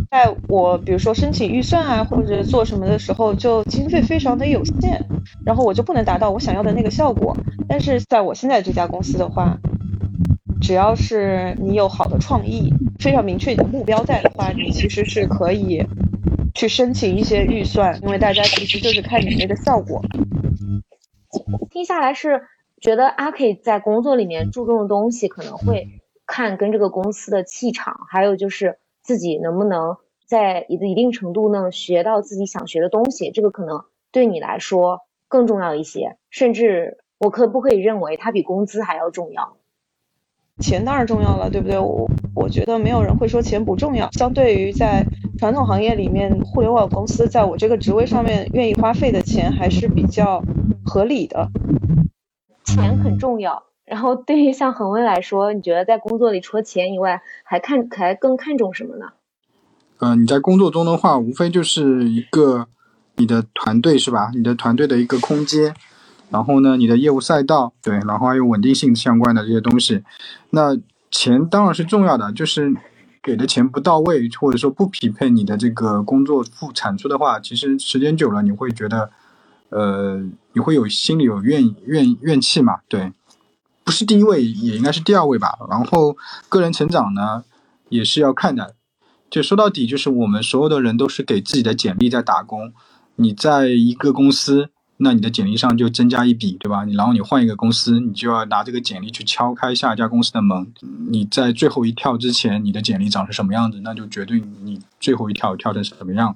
[0.10, 5.00] 在我比如说申请预算啊，或者做什么的时候，就经费非常的有限，
[5.46, 7.38] 然后我就不能达到我想要的那个效果。
[7.68, 9.60] 但是在我现在这家公司的话，
[10.60, 15.86] 只要是你有好的创意，非常明确的目标在的话，你其实是可以。
[16.60, 20.02] 去申请一些预算，因为大家其实就是看你那个效果。
[21.70, 22.42] 听下来是
[22.82, 29.96] 觉得阿 K 在工作里面注重的东西，可能会看跟这个公司的气场，还有就是自己能不能
[30.28, 36.18] 在一一定程度呢学到自己想学的东西，这个可能对你来说更重要一些。
[36.30, 39.56] 甚至我可不可以认为它比工资还要重要？
[40.58, 41.80] 钱当然重要了，对不对？
[41.80, 44.12] 我我觉得没有人会说钱不重要。
[44.12, 45.06] 相对于在
[45.40, 50.44] 传统行业里面，互联网公司在我这个职位上面愿意花费的钱还是比较
[50.84, 51.50] 合理的。
[52.66, 53.64] 钱很重要。
[53.86, 59.14] 然后对于像恒温来说，你觉得在工作里除了钱以外，还看还更看重什么呢？
[60.00, 62.68] 嗯，你在工作中的话，无非就是一个
[63.16, 64.32] 你的团队是吧？
[64.36, 65.74] 你的团队的一个空间。
[66.30, 70.04] 然后呢，你的业务赛道对，然后还有稳定性相关的这些东西，
[70.50, 70.78] 那
[71.10, 72.76] 钱当然是重要的，就是
[73.30, 79.12] 给的钱不到位，或者说不匹配你的这个工作付产出的话，其实时间久了你会觉得，
[79.70, 80.20] 呃，
[80.54, 82.80] 你会有心里有怨怨怨气嘛？
[82.88, 83.14] 对，
[83.84, 85.60] 不是第一位也应该是第二位吧。
[85.70, 86.18] 然后
[86.50, 87.44] 个人成长呢
[87.90, 88.74] 也是要看的，
[89.30, 92.74] 就说到底就是我们所有的人都是给自己的简历在打工，
[93.18, 94.72] 你在一个公司。
[95.02, 96.84] 那你的简历上就增加一笔，对吧？
[96.84, 100.74] 你然后你换一个公司，你就要拿这个简历去敲开下一家公司的门。
[101.10, 106.36] 你在最后一跳之前，你的简历长成什么样子，那就决定你最后一跳跳成什么样。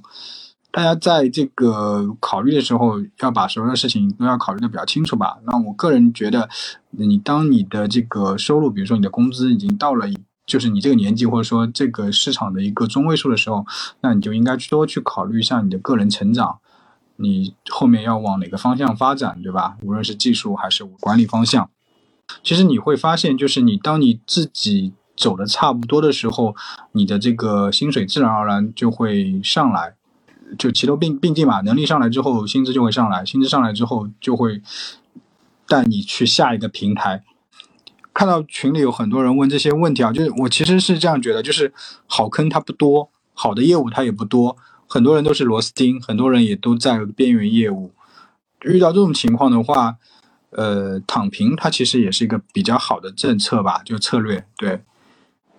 [0.72, 5.38] 大家在这个考虑的时候，要把所有的事情都要考虑的比较清楚吧。
[5.46, 6.50] 那我个人觉得，
[6.92, 10.08] 你当你的这个收入，比如说你的工资已经到了，
[10.48, 13.66] 就是你这个年纪或者说这个市场的一个中位数的时候，
[14.02, 16.60] 那你就应该多去考虑一下你的个人成长。
[17.18, 19.78] 你后面要往哪个方向发展，对吧？
[19.82, 21.70] 无论是技术还是管理方向，
[22.44, 26.56] 其实你会发现，就是你当你自己走的差不多的时候，
[26.94, 29.96] 你的这个薪水自然而然就会上来，
[30.58, 31.62] 就齐头并并进嘛。
[31.62, 34.62] 能力上来之后，薪资就会上来，薪资上来之后就会
[35.68, 37.24] 带你去下一个平台。
[38.14, 41.74] 看到群里有很多人问这些问题啊，就是我其实是这样觉得，就是
[42.08, 44.58] 好坑它不多，好的业务它也不多。
[44.94, 47.92] 很多人都是螺丝钉，很多人也都在边缘业务。
[48.62, 49.98] 遇到这种情况的话，
[50.52, 54.46] 呃，躺平它其实也是一个比较好的政策吧，就策略。
[54.56, 54.84] 对，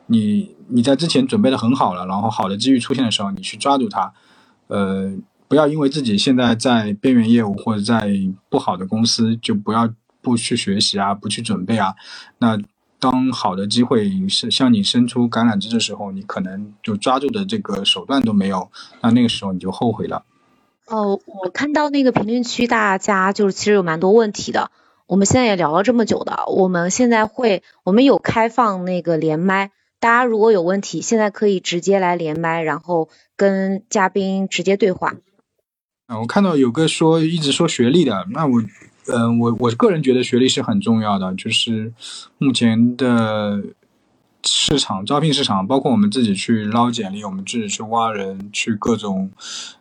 [0.06, 4.12] 你你在之前准备的很好了，然后好的机遇出现的时候，你去抓住它。
[4.68, 5.12] 呃，
[5.48, 8.08] 不要因为自己现在在边缘业务或者在
[8.48, 11.92] 不好的公司，就不要不去学习啊，不去准备啊。
[12.38, 12.56] 那
[13.04, 18.70] 当好的机会是向你伸出橄榄枝的时候，你可能就抓住的这个手段都没有，
[19.02, 20.24] 那那个时候你就后悔了。
[20.86, 24.70] 哦，我看到那个评论区大家就是其实有蛮多问题的。
[25.06, 35.12] 我们现在也聊了这么久的，我们现在会我们有开放那个连麦，大家如果有问题，现在可以直接来连麦，然后跟嘉宾直接对话。
[36.06, 38.62] 啊，我看到有个说一直说学历的，那我，
[39.06, 41.92] 嗯，我我个人觉得学历是很重要的，就是
[42.38, 43.62] 目前的
[44.42, 49.30] 市场招聘市场，包括我们自己去捞简历，我们自己去挖人，去各种，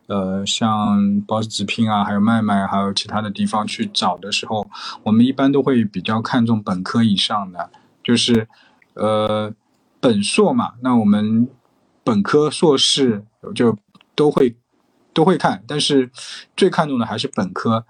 [0.07, 4.67] 呃，像包子直聘啊，还有麦麦，还有其他的地方去找的时候，
[5.03, 7.69] 我们一般都会比较看重本科以上的，
[8.03, 8.47] 就是，
[8.93, 9.53] 呃，
[9.99, 11.47] 本硕嘛，那我们
[12.03, 13.78] 本科、硕士就
[14.15, 14.55] 都会。
[15.15, 16.09] 都会看，但是
[16.57, 17.86] 最看重的还是本科，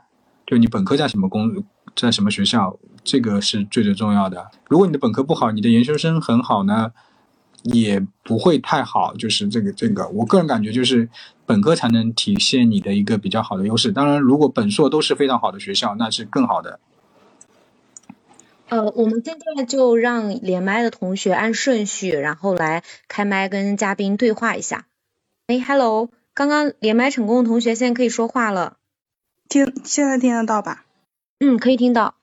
[0.54, 1.64] 就你本科在什么工，
[1.96, 4.52] 在什么学校，这个是最最重要的。
[4.70, 6.92] 如果你的本科不好，你的研究生很好呢，
[7.64, 9.16] 也不会太好。
[9.16, 11.10] 就是这个这个，我个人感觉就是
[11.48, 13.92] 本科才能体现你的一个比较好的优势。
[13.92, 16.80] 当然，如果本硕都是非常好的学校，那是更好的。
[18.70, 24.86] 呃，我们现在就让连麦的同学按顺序，然后来开麦跟嘉宾对话一下。
[25.48, 26.12] 哎，Hello。
[26.36, 28.78] 刚刚连麦成功的同学，现在可以说话了。
[29.50, 30.86] 听，现在听得到吧？
[31.40, 32.16] 嗯，可以听到。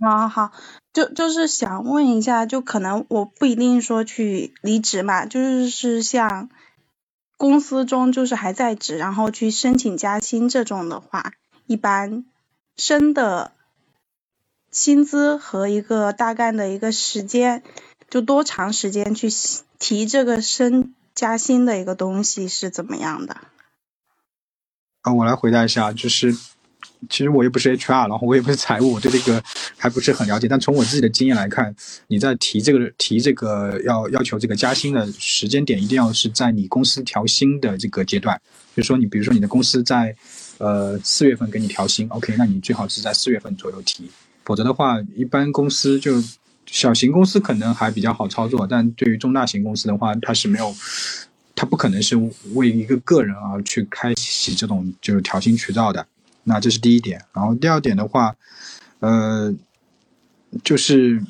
[0.00, 0.52] 啊，好，
[0.92, 6.48] 就就是想问一下，就可能我不一定说去离职嘛，就是是像
[7.36, 11.32] 公司中就是还在职，然后去申请加薪这种的话，
[11.66, 12.24] 一般
[12.76, 13.52] 升的
[14.70, 17.64] 薪资和一个大概的一个时间，
[18.08, 19.28] 就多长时间去
[19.80, 23.36] 提这个升加薪的一个东西是怎么样的？
[25.02, 26.36] 啊，我来回答一下，就是
[27.08, 29.42] 其实我又不是 HR，然后我也不是财务，我对这个
[29.76, 30.48] 还不是很了解。
[30.48, 31.74] 但从我自己的经验来看，
[32.08, 38.40] 你在提这个提这个要要求这个加薪的时间点，一定要是在你公司调薪的这个阶段。
[38.76, 40.14] 就说你比如说你的公司在
[40.58, 44.10] 呃四月份给你调薪，OK，那你最好是在四月份左右提，
[44.44, 46.22] 否则的话，一般公司就
[46.66, 50.74] 小型公司可能还比较好操作，但对于中大型公司的话，它是没有。
[51.60, 52.14] 他不可能是
[52.54, 56.06] 为一个个人而去开启这种就是调薪渠道的，
[56.48, 57.22] 那这是第一点。
[57.32, 58.34] 然后第二点的话，
[58.98, 59.54] 呃，
[60.64, 61.22] 就是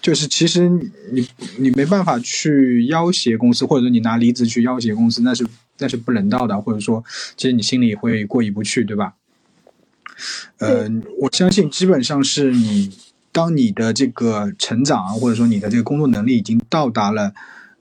[0.00, 1.28] 就是其实你
[1.58, 5.46] 你没办法去要挟公司，或者说你拿离职去要挟公司，那是
[5.78, 7.04] 那是不人道的，或者说
[7.36, 9.14] 其实你心里会过意不去，对吧？
[10.58, 10.88] 呃，
[11.20, 12.90] 我相信基本上是你
[13.30, 17.32] 当你的这个成长或者说你的这个工作能力已经到达了。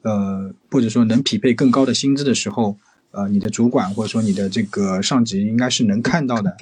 [0.04, 2.76] 呃，或者说能匹配更高的薪资的时候，
[3.12, 6.58] 呃，你的主管或者说你的这个上级应该是能看到的。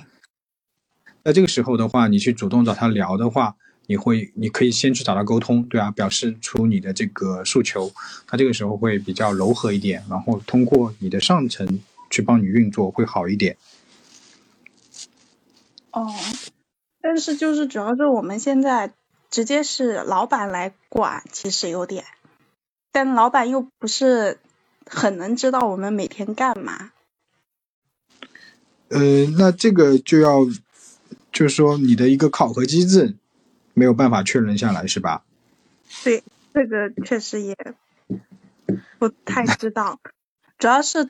[1.24, 3.56] 在这个时候的话，你去主动找他聊的话，
[3.88, 7.92] 你会，你可以先去找他沟通，对啊，表示出你的这个诉求，
[8.26, 11.80] 他这个时候会比较柔和一点，然后通过你的上层
[12.10, 13.58] 去帮你运作会好一点。
[15.92, 16.14] 哦，
[17.02, 18.94] 但是就是主要是我们现在
[19.30, 22.06] 直接是老板来管，其实有点。
[22.92, 24.40] 但老板又不是
[24.90, 26.92] 很能知道我们每天干嘛。
[28.90, 30.46] 呃，那这个就要，
[31.32, 33.16] 就是说你的一个考核机制
[33.74, 35.24] 没有办法确认下来，是吧？
[36.04, 36.24] 对，
[36.54, 37.56] 这个确实也
[38.98, 40.00] 不太知道，
[40.58, 41.10] 主要是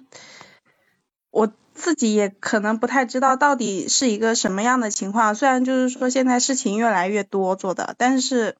[1.31, 5.33] 我自己也可能不太知道到底是一个什么样的情况。
[5.33, 8.57] 虽然就是说现在事情越来越多做的，但是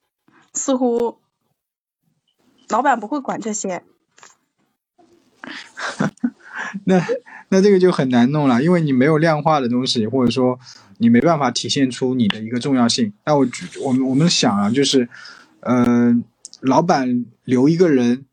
[0.54, 1.20] 似乎。
[2.72, 3.84] 老板不会管这些，
[6.86, 7.04] 那
[7.50, 10.60] 那这个就很难弄了，因为你没有量化的东西，或者说
[10.98, 13.12] 你没办法体现出你的一个重要性。
[13.26, 13.48] 那我
[13.84, 15.08] 我们我们想啊，就是，
[15.62, 16.24] 嗯，
[16.62, 18.26] 老板留一个人，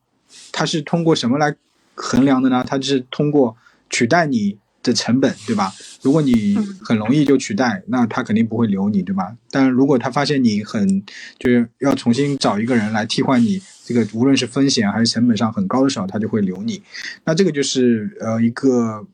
[0.52, 1.54] 他是通过什么来
[1.94, 2.64] 衡量的呢？
[2.66, 3.56] 他是通过
[3.88, 4.58] 取代你。
[4.86, 5.72] 的成本对吧？
[6.02, 9.36] 如果你很容易就取代，那他肯定不会留你，对吧？
[9.50, 11.02] 但如果他发现你很
[11.38, 16.80] 就是要重新找一个人来替换你，这个无论是风险还是成本上很高的时候，他就会留你。
[17.24, 19.04] 那这个就是呃一个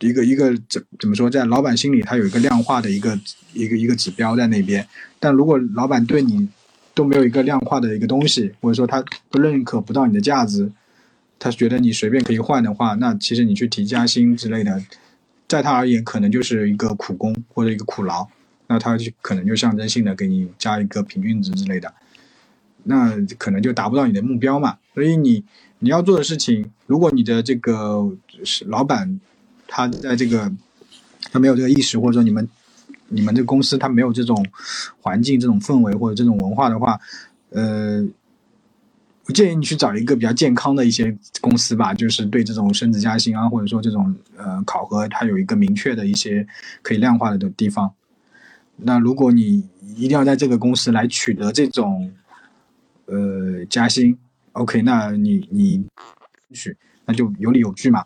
[0.00, 3.18] 一个一个怎怎么说，在老板心里他有一个量化的一个
[3.52, 4.86] 一个一个指标在那边。
[5.20, 6.48] 但如果老板对你
[6.94, 10.70] 都没有一个量化的一个东西，或者说他不认可不到你的价值，
[11.38, 14.82] 他觉得你随便可以换的话，那其实你去提加薪之类的。
[15.52, 18.26] 在他而言，可能就是一个苦工或者一个苦劳，
[18.68, 21.92] 那他就可能就象征性的给你加一个平均值之类的，
[22.84, 24.78] 那可能就达不到你的目标嘛。
[24.94, 25.44] 所以你
[25.80, 29.20] 你要做的事情，如果你的这个是老板，
[29.68, 30.50] 他在这个
[31.30, 32.48] 他没有这个意识，或者说你们
[33.08, 34.42] 你们这个公司他没有这种
[35.02, 36.98] 环境、这种氛围或者这种文化的话，
[37.50, 38.02] 呃，
[39.32, 46.46] 我建议你去找一个比较健康的一些公司吧，就是对这种升职加薪啊，或者说这种呃考核，它有一个明确的一些
[46.82, 47.90] 可以量化的的地方。
[48.76, 49.66] 那如果你
[49.96, 52.12] 一定要在这个公司来取得这种
[53.06, 54.18] 呃加薪
[54.52, 55.82] ，OK，那你你
[56.52, 56.76] 去
[57.06, 58.04] 那就有理有据嘛。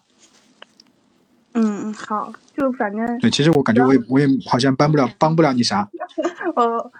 [1.55, 5.89] 嗯，好，就反正对，其实我感觉我也我也好像帮不了帮不了你啥。
[6.55, 6.93] 呃，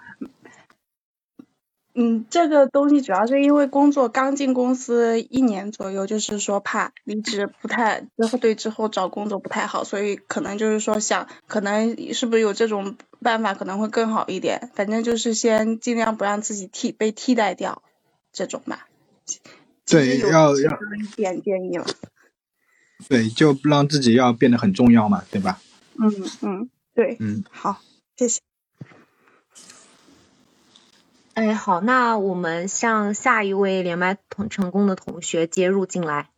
[1.99, 14.69] 嗯，这个东西主要是因为工作刚进公司一年左右，就是说怕离职不太之后对之后找工作不太好，所以可能就是说想可能是不是有这种办法可能会更好一点。
[14.75, 17.81] 反正就是先尽量不让自己替被替代掉
[18.31, 18.87] 这种吧。
[19.87, 21.85] 对，要要一点建议了。
[23.09, 25.59] 对，就让自己要变得很重要嘛，对吧？
[25.99, 27.81] 嗯嗯，对，嗯，好，
[28.15, 28.46] 谢谢。
[31.37, 36.31] 哎，好，那我们向下一位连麦同成功的同学接入进来。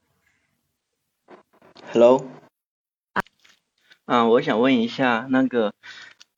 [1.93, 2.27] Hello，
[4.03, 5.73] 啊，我想问一下，那个，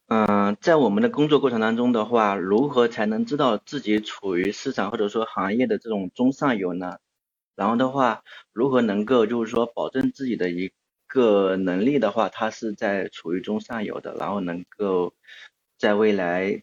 [0.10, 7.00] 嗯、在我们的工作过程当中的话，如何才能知道自己处于市场或者说行业的这种中上游呢？
[7.56, 8.22] 然后的话，
[8.54, 10.72] 如何能够就是说保证自己的一
[11.08, 15.16] 个能力的话，它是在处于中上游的，然后能够
[15.80, 16.62] 在未来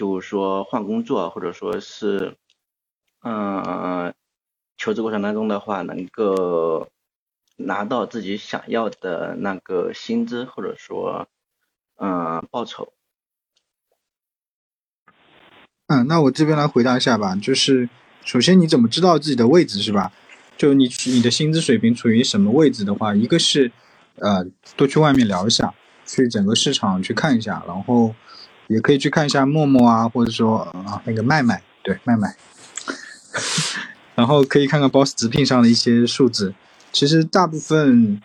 [0.00, 2.38] 就是说换工作或者说是，
[3.22, 4.14] 嗯、
[4.78, 6.88] 求职过程当中的话，能够
[7.56, 11.28] 拿到自己想要的那个薪资或者说，
[11.98, 12.94] 嗯、报酬。
[15.88, 17.90] 嗯，那我这边来回答一下吧，就是
[18.24, 20.10] 首先你怎么知道自己的位置是吧？
[20.56, 23.70] 就你你的薪资水平处于什么位置的话，一个是
[24.14, 24.46] 呃
[24.78, 25.74] 多去外面聊一下，
[26.06, 28.14] 去整个市场去看一下，然后
[28.70, 32.36] 也可以去看一下陌陌啊，或者说啊那个麦麦，对麦麦，
[34.14, 36.54] 然后可以看看 Boss 直聘上的一些数字，
[36.92, 38.22] 其实大部分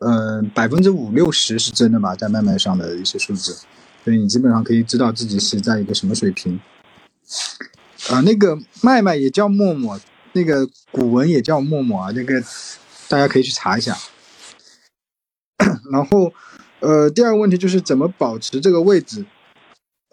[0.00, 3.56] 呃百分之五六十是真的吧，在麦麦上的一些数字，
[4.02, 6.60] 所以你基本上可以知道自己是在一个什么水平。
[8.10, 10.00] 啊、那个麦麦也叫陌陌，
[10.32, 12.42] 那个古文也叫陌陌啊，这个
[13.08, 13.96] 大家可以去查一下。
[15.92, 16.32] 然后，
[16.80, 19.24] 呃，第二个问题就是怎么保持这个位置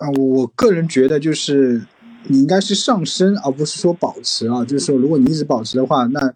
[0.01, 0.09] 啊？
[0.17, 1.81] 我个人觉得就是
[2.25, 4.65] 你应该是上升，而不是说保持啊。
[4.65, 6.33] 就是说，如果你一直保持的话，那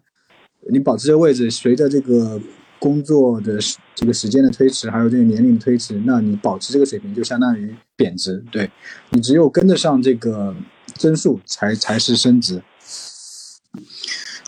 [0.70, 2.40] 你保持这个位置，随着这个
[2.78, 3.58] 工作的
[3.94, 8.44] 这个时间的推迟，还有这个年龄的推迟，那你保持这个水平就相当于贬值。
[8.50, 8.70] 对
[9.10, 10.54] 你只有跟得上这个
[10.94, 12.62] 增速，才才是升值。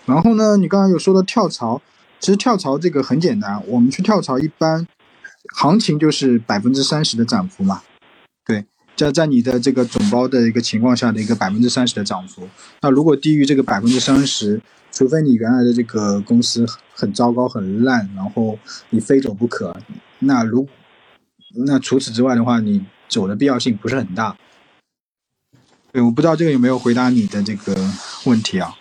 [0.07, 1.83] 然后呢，你刚刚有说到跳槽，
[2.19, 4.87] 其实跳槽这个很简单，我们去跳槽一般
[5.55, 7.83] 行情就是百分之三十的涨幅嘛，
[8.99, 12.49] 在在你的这个总包的一个情况下的一个百分之三十的涨幅。
[12.83, 18.59] 那如果低于这个百分之三十，除非你原来的这个公司很糟糕很烂，然后
[18.91, 19.77] 你非走不可，
[20.19, 20.67] 那如
[21.65, 24.37] 那除此之外的话，你走的必要性不是很大。
[25.93, 27.73] 对，我不知道这个有没有回答你的这个
[28.27, 28.75] 问题啊？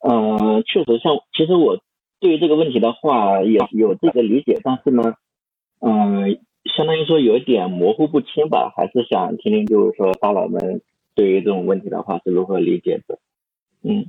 [0.00, 1.76] 呃，确实像，其实我
[2.20, 5.14] 对于这个问题的话也有这个理解，但是呢，
[5.80, 6.38] 嗯、
[6.76, 10.82] 相当于说有一点模糊不清吧，还是想听听，就是说大佬们
[11.14, 13.18] 对于这种问题的话是如何理解的，
[13.82, 14.06] 嗯。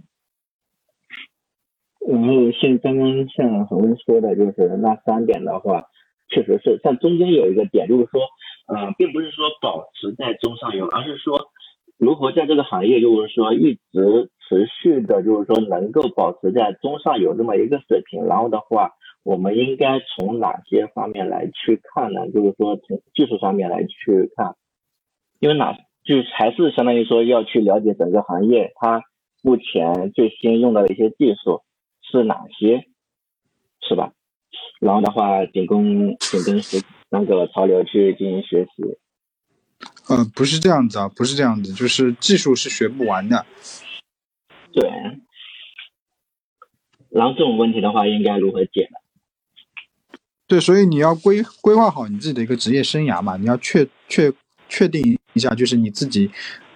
[2.07, 5.85] 然后像刚刚像恒温说的，就是那三点的话，
[6.29, 8.21] 确实是像中间有一个点，就是说，
[8.67, 11.51] 呃，并不是说保持在中上游，而是说
[11.97, 18.25] 如何在这个行业，就是说一直持续的，就是说能够保持在中上游这么一个水平。
[18.25, 18.91] 然后的话，
[19.23, 22.27] 我们应该从哪些方面来去看呢？
[22.31, 24.55] 就是说从技术上面来去看，
[25.39, 29.03] 因为哪就是还是相当于说要去了解整个行业它
[29.43, 31.61] 目前最新用到的一些技术
[32.01, 32.85] 是哪些，
[33.87, 34.13] 是吧？
[34.79, 38.97] 然后的话，仅供紧跟时那个潮流去进行学习。
[40.07, 43.45] 呃，不是这样子啊，不是这样子，就是技术是学不完的。
[44.71, 44.89] 对。
[47.09, 48.99] 然后这种问题的话，应该如何解呢？
[50.49, 54.33] 对，所以你要规规划好你自己的一个职业生涯嘛，你要确确
[54.67, 56.31] 确定一下，就是你自己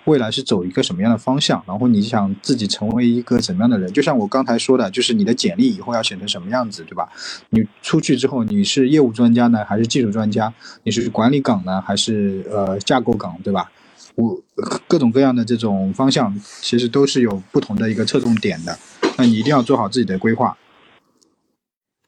[0.05, 3.91] 未来是走一个什么样的方向，然后你想自己成为一个怎么样的人。
[3.91, 7.09] 就像我刚才说的，就是你的简历以后要写成什么样子，对吧？
[7.49, 10.53] 你出去之后，你是业务专家呢，还是技术专家？
[10.83, 13.71] 你是管理岗呢，还是呃架构岗，对吧？
[14.13, 14.39] 我
[14.87, 18.77] 各种各样的这种方向，其实都是有不同的一个侧重点的。
[19.17, 20.55] 那你一定要做好自己的规划。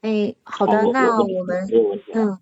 [0.06, 1.68] 哎，好的，那我我们。
[2.14, 2.38] 嗯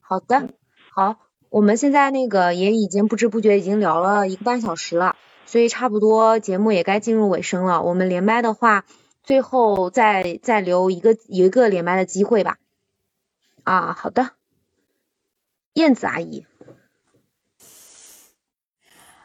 [0.00, 0.48] 好的，
[0.90, 1.16] 好，
[1.48, 5.14] 我们现在那个也已经不知不觉已经聊了一个半小时了，
[5.46, 7.82] 所以差不多节目也该进入尾声了。
[7.82, 8.84] 我们连麦的话，
[9.22, 12.58] 最后再再留一个一个连麦的机会吧。
[13.62, 14.30] 啊，好的，
[15.74, 16.44] 燕子阿姨。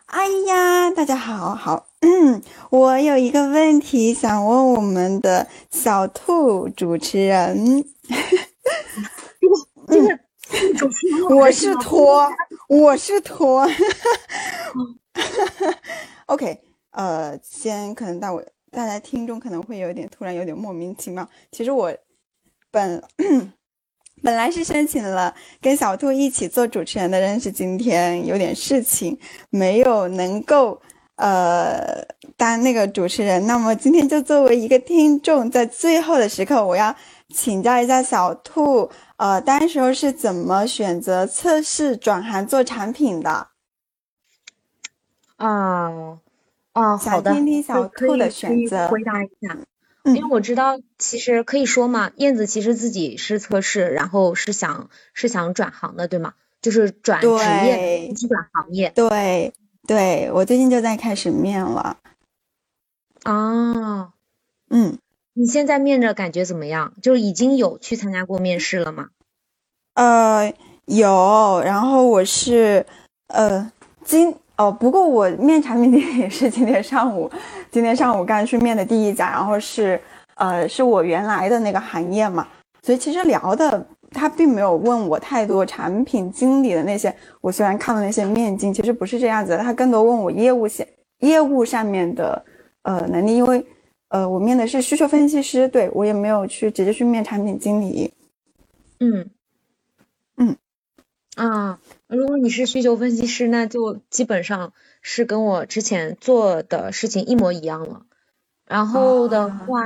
[0.05, 2.41] 哎呀，大家好，好，嗯
[2.72, 7.86] 我有一个问题想问我们的小兔主持人。
[9.88, 10.20] 这个
[10.76, 12.28] 主持人，我是托，
[12.68, 13.70] 我是托。
[16.26, 21.30] OK，呃，先可能大我大家听众可能会有点突然有点莫名其妙。
[21.52, 21.95] 其实我
[22.72, 23.04] 本
[24.24, 29.16] 本来是申请了跟小兔一起做主持人的，但是今天有点事情
[29.52, 30.82] 没有能够
[31.18, 32.05] 呃
[32.38, 33.45] 当那个主持人。
[33.45, 36.95] 那么今天就作为一个听众，在最后的时刻，我要
[37.30, 38.89] 请教一下小兔。
[39.18, 43.47] 呃，当时候是怎么选择测试转行做产品的？
[45.36, 46.20] 啊
[46.74, 49.57] 啊，好的，听听小兔的选择，回答一下。
[50.05, 56.34] 因为我知道，其实可以说嘛，燕子其实自己是测试，然后是想是想转行的，对吗？
[56.61, 58.91] 就是转职业，去转行业。
[58.95, 59.53] 对
[59.88, 61.97] 对，我最近就在开始面了。
[63.23, 64.11] 哦，
[64.69, 64.99] 嗯。
[65.33, 66.93] 你现在面着感觉怎么样？
[67.01, 69.09] 就是已经有去参加过面试了吗？
[69.93, 70.51] 呃，
[70.85, 71.61] 有。
[71.63, 72.85] 然后我是
[73.27, 73.71] 呃
[74.03, 77.31] 今哦，不过我面产品经理也是今天上午，
[77.71, 80.01] 今天上午刚去面的第一家，然后是
[80.35, 82.47] 呃是我原来的那个行业嘛，
[82.81, 83.88] 所以其实聊的
[84.18, 90.86] 他并没有问我太多产品经理的那些，我虽然看了那些面经，其实不是这样子的，他更多问我业务线
[91.20, 92.43] 业务上面的
[92.82, 93.65] 呃能力，因为。
[94.09, 98.13] 呃，我面的是需求分析师，对我也没有去直接去面产品经理。
[99.01, 99.30] 嗯
[100.38, 100.55] 嗯
[101.36, 108.03] 啊，如果你是需求分析师，那就基本上是跟我之前做的事情一模一样了。
[108.65, 109.82] 然后的话，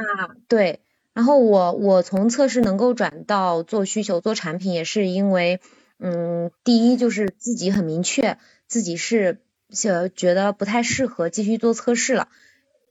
[0.48, 0.82] 对，
[1.14, 5.60] 然后我我从测试能够转到做需求做产品，也是因为，
[6.00, 8.38] 嗯，第一就是自己很明确
[8.68, 9.42] 自己是
[9.84, 12.28] 呃觉得不太适合继续做测试了。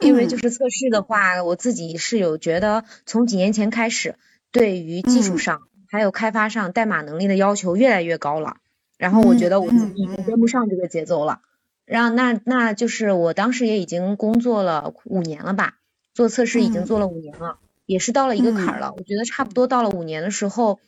[0.01, 4.17] 因为就是测试的话，我自己是有觉得，从几年前开始，
[4.51, 5.61] 对于技术上
[5.91, 8.57] 还有开发上代码能力的要求越来越高了。
[8.97, 11.43] 然后我觉得我自己已经跟不上这个节奏了。
[11.85, 15.75] 然后那那就是我当时也已经工作了五年了吧，
[16.15, 17.59] 做测试已经做了五年了，
[17.91, 18.93] 也是到了一个坎儿了。
[18.97, 20.79] 我觉得差不多到了五年的时候，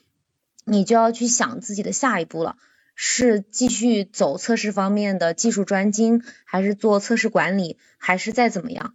[0.65, 2.57] 你就要去想自己的下一步了，
[2.95, 8.95] 是继续走测试方面的技术专精，还是做测试管理，还是再怎么样？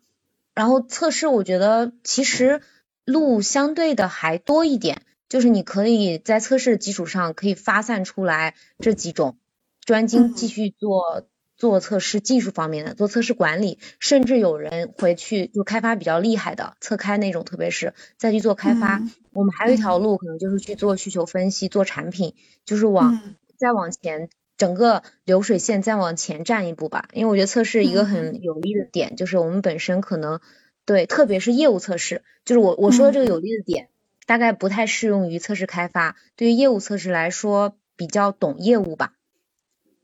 [0.55, 2.62] 然后测试，我觉得其实
[3.03, 9.38] 路相对的还多一点，就是你可以在测试的基础上可以发散出来这几种，
[9.84, 11.28] 专精继续做
[11.58, 19.01] 做测试技术方面的，做测试管理，甚至有人回去就开发比较厉害的测开那种，特别是再去做开发。
[19.34, 22.36] 我们还有一条路，可能就是去做需求分析，做产品，
[22.66, 24.30] 就是往再往前。
[24.58, 30.39] 整个流水线再往前站一步吧，因为我觉得测试一个很有利的点，就是我们本身可能
[30.84, 33.89] 对，特别是业务测试，就是我我说的这个有利的点，
[34.26, 39.14] 大概不太适用于测试开发，对于业务测试来说比较懂业务吧。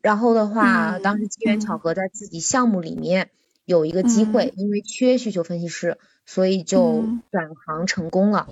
[0.04, 3.32] 然后的话，当时机缘巧合在自己项目里面
[3.66, 5.98] 有一个机会，因为缺需求分析师，
[6.28, 8.48] 所以就转行成功了。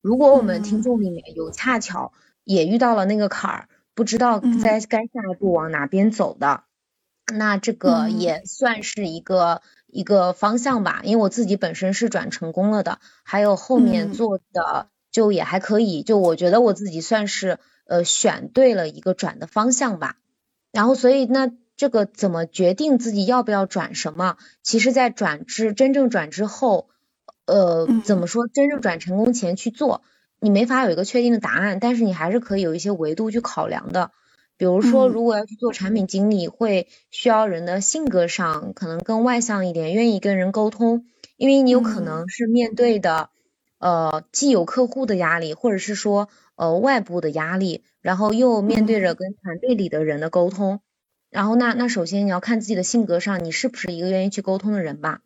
[0.00, 2.12] 如果我们听众里面有恰巧
[2.44, 3.68] 也遇到了那个坎儿。
[3.92, 6.62] 不知道该该下一步往哪边走的，
[7.34, 11.02] 那这个也算是一个一个方向吧。
[11.04, 20.16] 因为我自己本身是转成功了的，还有后面做的就也还可以，就我觉得我自己算是呃选对了一个转的方向吧。
[20.72, 24.36] 然后所以那这个怎么决定自己要不要转什么？
[24.62, 26.88] 其实，在转之真正转之后，
[27.46, 28.48] 呃，怎么说？
[28.48, 30.02] 真正转成功前去做。
[30.38, 34.10] 你没法有一个确定的答案，但是你还是可以有一些维度去考量的。
[34.56, 41.06] 比如说，如果要去做产品经理，会需要人的性格上可能更外向一点，愿意跟人沟通，
[41.36, 43.30] 因为你有可能是面对的
[43.78, 46.28] 呃既有客户的压力，或者是说
[46.60, 50.80] 呃外部的压力，然后又面对着跟团队里的人的沟通，
[51.30, 55.22] 然后那那首先你要看自己的性格上，你是不是一个愿意去沟通的人吧？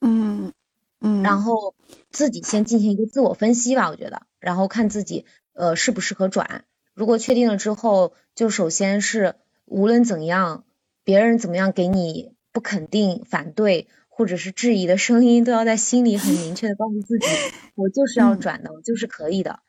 [0.00, 0.52] 嗯
[1.00, 1.76] 嗯，然后
[2.10, 4.22] 自己先进行一个自我分析吧，我觉得。
[4.40, 10.64] 然后看自己呃适不适合转，如果确定了之后，就首先是无论怎样，
[11.04, 17.26] 别人怎么样给你不肯定、反对或者是质疑的声音，都要在心里很明确的告诉自己，
[17.76, 19.60] 我就是要转的，我就是可以的。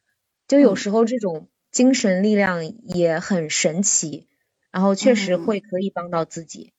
[0.48, 4.28] 就有时候这种精神力量也很神奇，
[4.72, 6.74] 然后确实会可以帮到自己。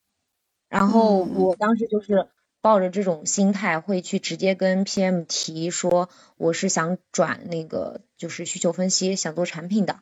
[0.69, 2.27] 然后我当时就是
[2.61, 9.99] 抱着这种心态，会去直接跟 PM 提说，我是想转那个就是需求分析，想做产品的。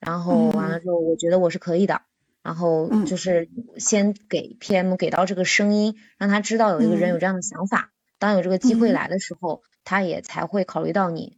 [0.00, 2.02] 然后完了之后，我觉得我是可以的。
[2.42, 7.92] 然后就是先给 PM 给到这个声音，让他知道有一个人有这样的想法。
[8.18, 11.37] 当有这个机会来的时候，他也才会考虑到你。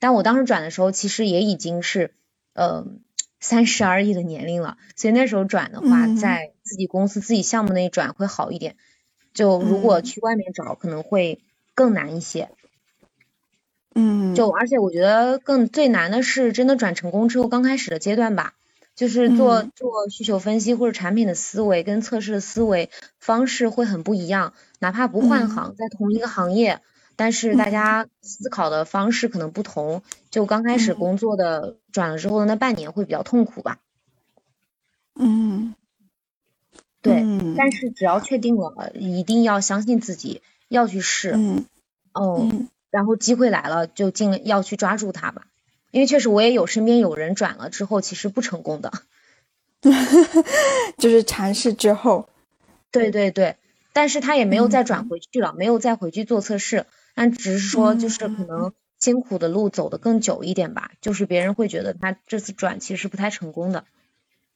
[0.00, 2.12] 但我当时转的时候，其实也已经是
[2.54, 2.86] 呃
[3.38, 8.74] 三十而已的年龄了，所以那时候转的话，在自己公司自己项目内转会好一点。
[9.32, 11.40] 就如果去外面找，可能会
[11.74, 12.48] 更难一些。
[13.94, 14.34] 嗯。
[14.34, 18.54] 就而且我觉得更最难的是真的转成功之后刚开始的阶段吧。
[18.96, 26.82] 就是做做需求分析或者产品的思维跟测试的思维方式会很不一样，哪怕不换行，在同一个行业，
[27.20, 30.02] 但是大家思考的方式可能不同。
[30.30, 33.78] 就刚开始工作的转了之后的那半年会比较痛苦吧。
[35.16, 35.74] 嗯，
[37.02, 37.22] 对，
[37.58, 41.32] 但是只要确定了，一定要相信自己，要去试。
[41.34, 41.66] 嗯，
[42.14, 42.48] 哦，
[42.88, 45.42] 然后机会来了就尽要去抓住它吧。
[45.90, 48.90] 因为确实我也有身边有人转了之后其实不成功的，
[50.96, 52.30] 就是尝试之后，
[52.90, 53.56] 对对对，
[53.92, 63.84] 但是他也没有再转回去了，没有再回去做测试，但只是说就是可能辛苦的路走得更久一点吧，就是别人会觉得他这次转其实不太成功的。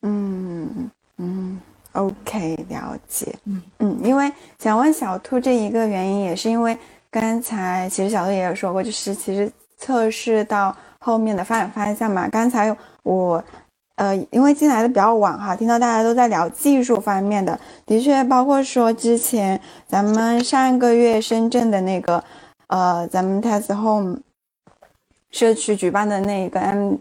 [0.02, 1.60] 嗯嗯
[1.92, 3.36] ，OK，了解。
[3.44, 6.76] 嗯嗯，因为想问小兔这一个原因，也是因为
[7.10, 10.76] 刚才其实小兔也有说过，就是其实测试到。
[11.06, 13.44] 后面的发展方向嘛，刚才我，
[13.96, 22.24] 呃，因为进来的比较晚哈，听到大家都在聊技术方面的，的确，包括说之前咱们上个月深圳的那个，
[22.74, 24.18] 呃，咱们 Test Home
[25.30, 26.96] 社区举办的那个 M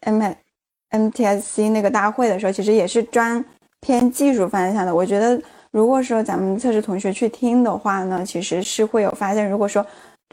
[0.00, 0.22] M
[0.90, 3.42] M T S C 那个大会的时候，其实也是专
[3.80, 4.94] 偏技术方向的。
[4.94, 5.40] 我觉得，
[5.70, 9.84] 如果说咱们测试同学去听的话呢，其实是会有发现，如果说。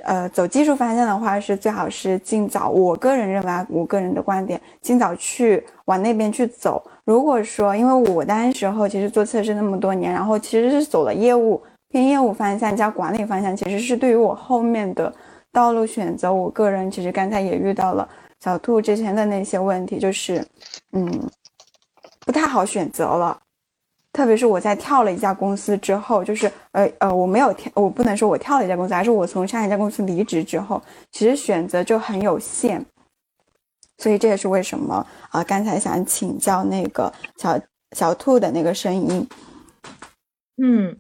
[0.06, 2.70] 呃，走技术方向的话，是最好是尽早。
[2.70, 6.82] 我个人认为，啊，我个人的观点，尽早去往那边去走。
[7.04, 15.14] 如果说，因为我当时候其实做测试那么多年，然后其实是走了业务偏业务方向加管理方向，其实是对于我后面的
[15.52, 18.08] 道路选择，我个人其实刚才也遇到了
[18.40, 20.46] 小兔之前的那些问题，就是
[20.94, 21.30] 嗯，
[22.22, 23.40] 不太好选择了。
[24.12, 30.82] 特别是我在跳了一家公司之后，就是呃呃，我没有跳，我不能说我跳了一家公司，而是我从上一家公司离职之后，
[31.12, 32.84] 其实选择就很有限。
[34.00, 37.60] 所以这也是为什么啊，刚才想请教那个小
[37.92, 39.28] 小兔的那个声音。
[40.58, 40.98] 嗯，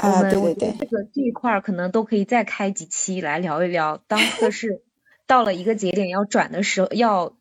[0.00, 4.00] 啊，对对对，这个这一块儿可能都可以再开几期来聊一聊。
[4.06, 4.82] 当测试
[5.26, 7.34] 到了一个节点要转的时候，要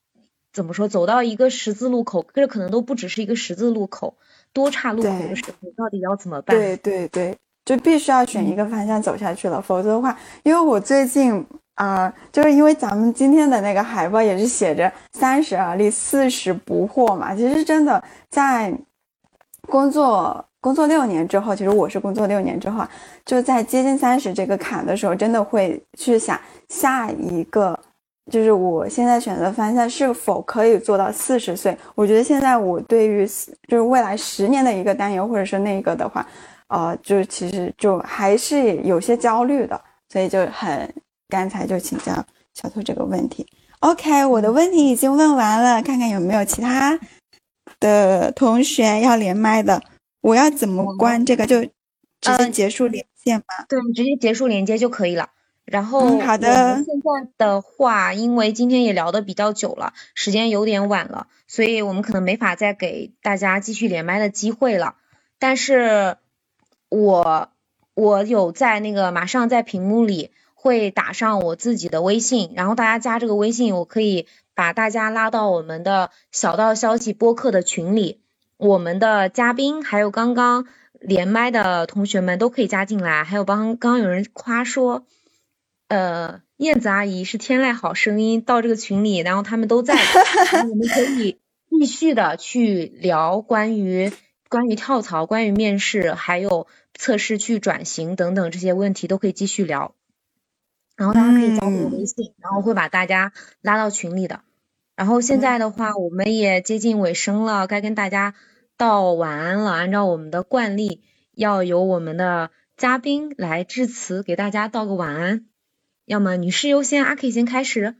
[0.51, 0.87] 怎么说？
[0.87, 4.15] 走到一个十字路口，这可能都不只是一个十字路口。
[4.51, 6.57] 多岔路口的时候，到底要怎么办？
[6.57, 11.45] 对对对，就必须要选一个方向走下去了，否则的话，因为我最近
[11.75, 17.35] 啊，就是因为咱们今天的那个海报也是写着三十而立，四十不惑嘛。
[17.35, 18.75] 其实真的在
[19.67, 22.85] 工作工作六年之后，其实我是工作六年之后，
[23.25, 27.77] 就在接近三十这个坎的时候，真的会去想下一个。
[28.29, 31.75] 就是我现在选择方向是否可以做到四十岁？
[31.95, 33.25] 我觉得现在我对于
[33.67, 36.23] 就是未来十年的一个担忧，或者是那个的话，
[36.67, 40.93] 呃，就其实就还是有些焦虑的，所以就很
[41.27, 42.13] 刚才就请教
[42.53, 43.43] 小兔这个问题。
[43.79, 46.99] OK，我的问题已经问完了，看看有没有其他
[47.79, 49.81] 的同学要连麦的。
[50.21, 51.45] 我要怎么关这个？
[51.45, 51.61] 就
[52.21, 53.45] 直接结束连线吗？
[53.69, 55.29] 对，直接结束连接就可以了。
[55.65, 64.95] 然后好的，现在的话，因为今天也聊的比较久了，时间有点晚了，所以我们可能没法再给大家继续连麦的机会了。
[65.37, 66.17] 但是，
[66.89, 67.49] 我
[67.93, 78.21] 我有在那个马上在屏幕里会打上我自己的微信，然后大家加这个微信，我可以把大家拉到我们的小道消息播客的群里，
[78.59, 80.67] 我们的嘉宾还有刚刚
[80.99, 85.05] 连麦的同学们都可以加进来，还有帮刚刚有人夸说。
[85.87, 89.95] 呃，燕子阿姨是天籁好声音到这个群里，然后他们都在，
[90.69, 91.39] 我们可以
[91.69, 94.11] 继续的去聊关于
[94.49, 99.95] 关于跳槽、关于面试，还有测试去转型等等这些问题都可以继续聊。
[100.97, 103.31] 然后大家可以加我微信，然后会把大家
[103.61, 104.41] 拉到群里的。
[104.99, 108.35] 然后现在的话，我们也接近尾声了，该跟大家
[108.75, 109.71] 道晚安了。
[109.71, 115.45] 按照我们的惯例，要由我们的嘉宾来致辞，给大家道个晚安。
[116.03, 117.95] 要么女士优先，阿 K 先开始。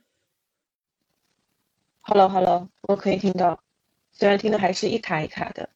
[2.02, 3.64] Hello，Hello，我可以听到，
[4.12, 5.70] 虽然听的还是一卡一卡的。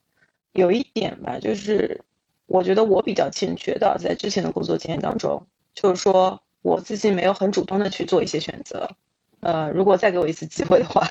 [0.52, 2.02] 有一点吧，就是
[2.48, 8.98] 我觉得我比较欠缺的，在之前的工作经验当中，就是说我自己没有很主动的去做一些选择。
[9.44, 11.08] 呃，如果再给我一次机会的话，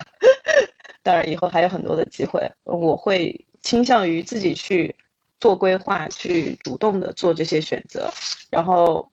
[1.03, 4.95] 当然以后还有很多的机会，我会倾向于自己去
[5.41, 8.11] 做规划，去主动的做这些选择。
[8.51, 9.11] 然后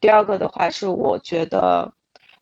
[0.00, 1.92] 第二个的话是，我觉得，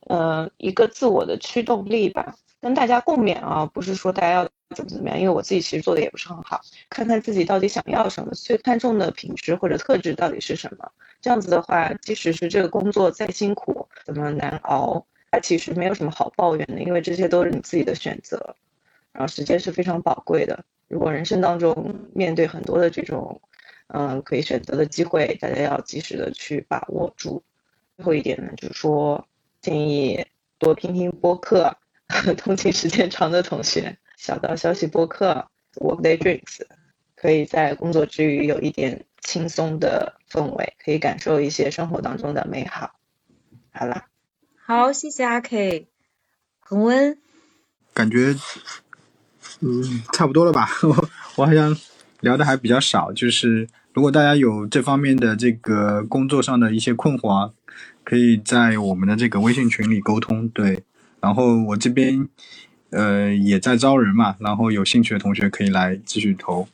[0.08, 2.34] 呃，一个自我的驱动力吧。
[2.60, 6.60] 跟大家共勉啊，不是说大家要怎么怎么样，因为我自己其实做的也不是很好。
[6.88, 10.88] 看看自己到底想要什么，最看重的品质或者特质到底是什么。
[11.20, 18.54] 这样子的话，即使是这个工作再辛苦，怎么难熬，它其实没有什么好抱怨的，因为这些都是你自己的选择。
[19.12, 23.40] 然后时间是非常宝贵的，如果人生当中面对很多的这种，
[23.88, 27.42] 嗯，可以选择的机会，大家要及时的去把握住。
[27.96, 29.26] 最后一点呢，就是说
[29.60, 30.24] 建议
[30.58, 31.76] 多听听播客。
[32.36, 36.60] 通勤时间长的同学，小道消息播客，Workday Drinks，
[37.16, 42.92] 可以在工作之余有一点轻松的氛围，可以感受一些生活当中的美好。
[43.72, 44.08] 好啦，
[44.74, 45.86] 好，谢谢阿 K，
[46.60, 47.18] 恒温，
[47.92, 48.34] 感觉，
[49.60, 50.66] 嗯，差不多了吧？
[50.82, 51.76] 我我好像
[52.20, 57.50] 聊的还比较少，就是如果大家有这方面的这个工作上的一些困惑啊，
[58.02, 60.48] 可以在我们的这个微信群里沟通。
[60.48, 60.82] 对。
[61.20, 62.26] 然后我这边，
[62.88, 66.66] 呃，也在招人嘛，然后有兴趣的同学可以来继续投，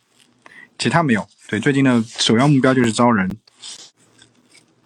[0.79, 1.27] 其他没有。
[1.49, 3.29] 对，最近的首要目标就是招人。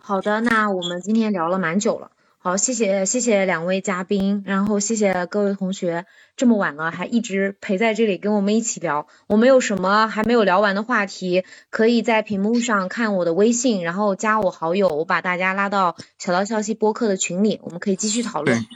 [0.00, 2.10] 好的，那我们今天聊了蛮久了，
[2.44, 9.06] 好，谢谢谢谢两位嘉宾，然后谢谢各位同学，这么晚了还一直陪在这里跟我们一起聊。
[9.28, 18.66] 我们有什么还没有聊完的话题，可以在屏幕上看我的微信，然后加我好友，我把大家拉到小道消息播客的群里，我们可以继续讨论。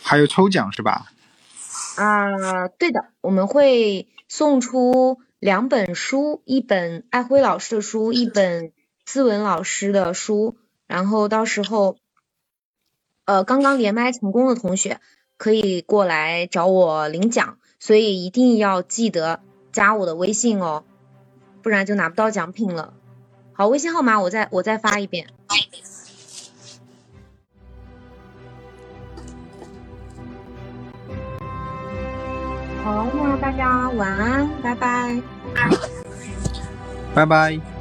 [0.00, 1.06] 还有抽奖是吧？
[1.96, 8.70] 啊，对的，我们会送出两本书，一本艾辉老师的书，一本
[9.06, 10.56] 思文老师的书。
[10.86, 11.98] 然后到时候，
[13.28, 15.00] 呃，刚刚连麦成功的同学
[15.36, 20.84] 可以过来找我领奖，所以一定要记得加我的微信哦，
[21.62, 22.94] 不然就拿不到奖品了。
[23.52, 25.26] 好，微信号码我再我再发一遍。
[32.82, 35.22] 好，那大家晚安，拜拜，
[37.14, 37.77] 拜拜。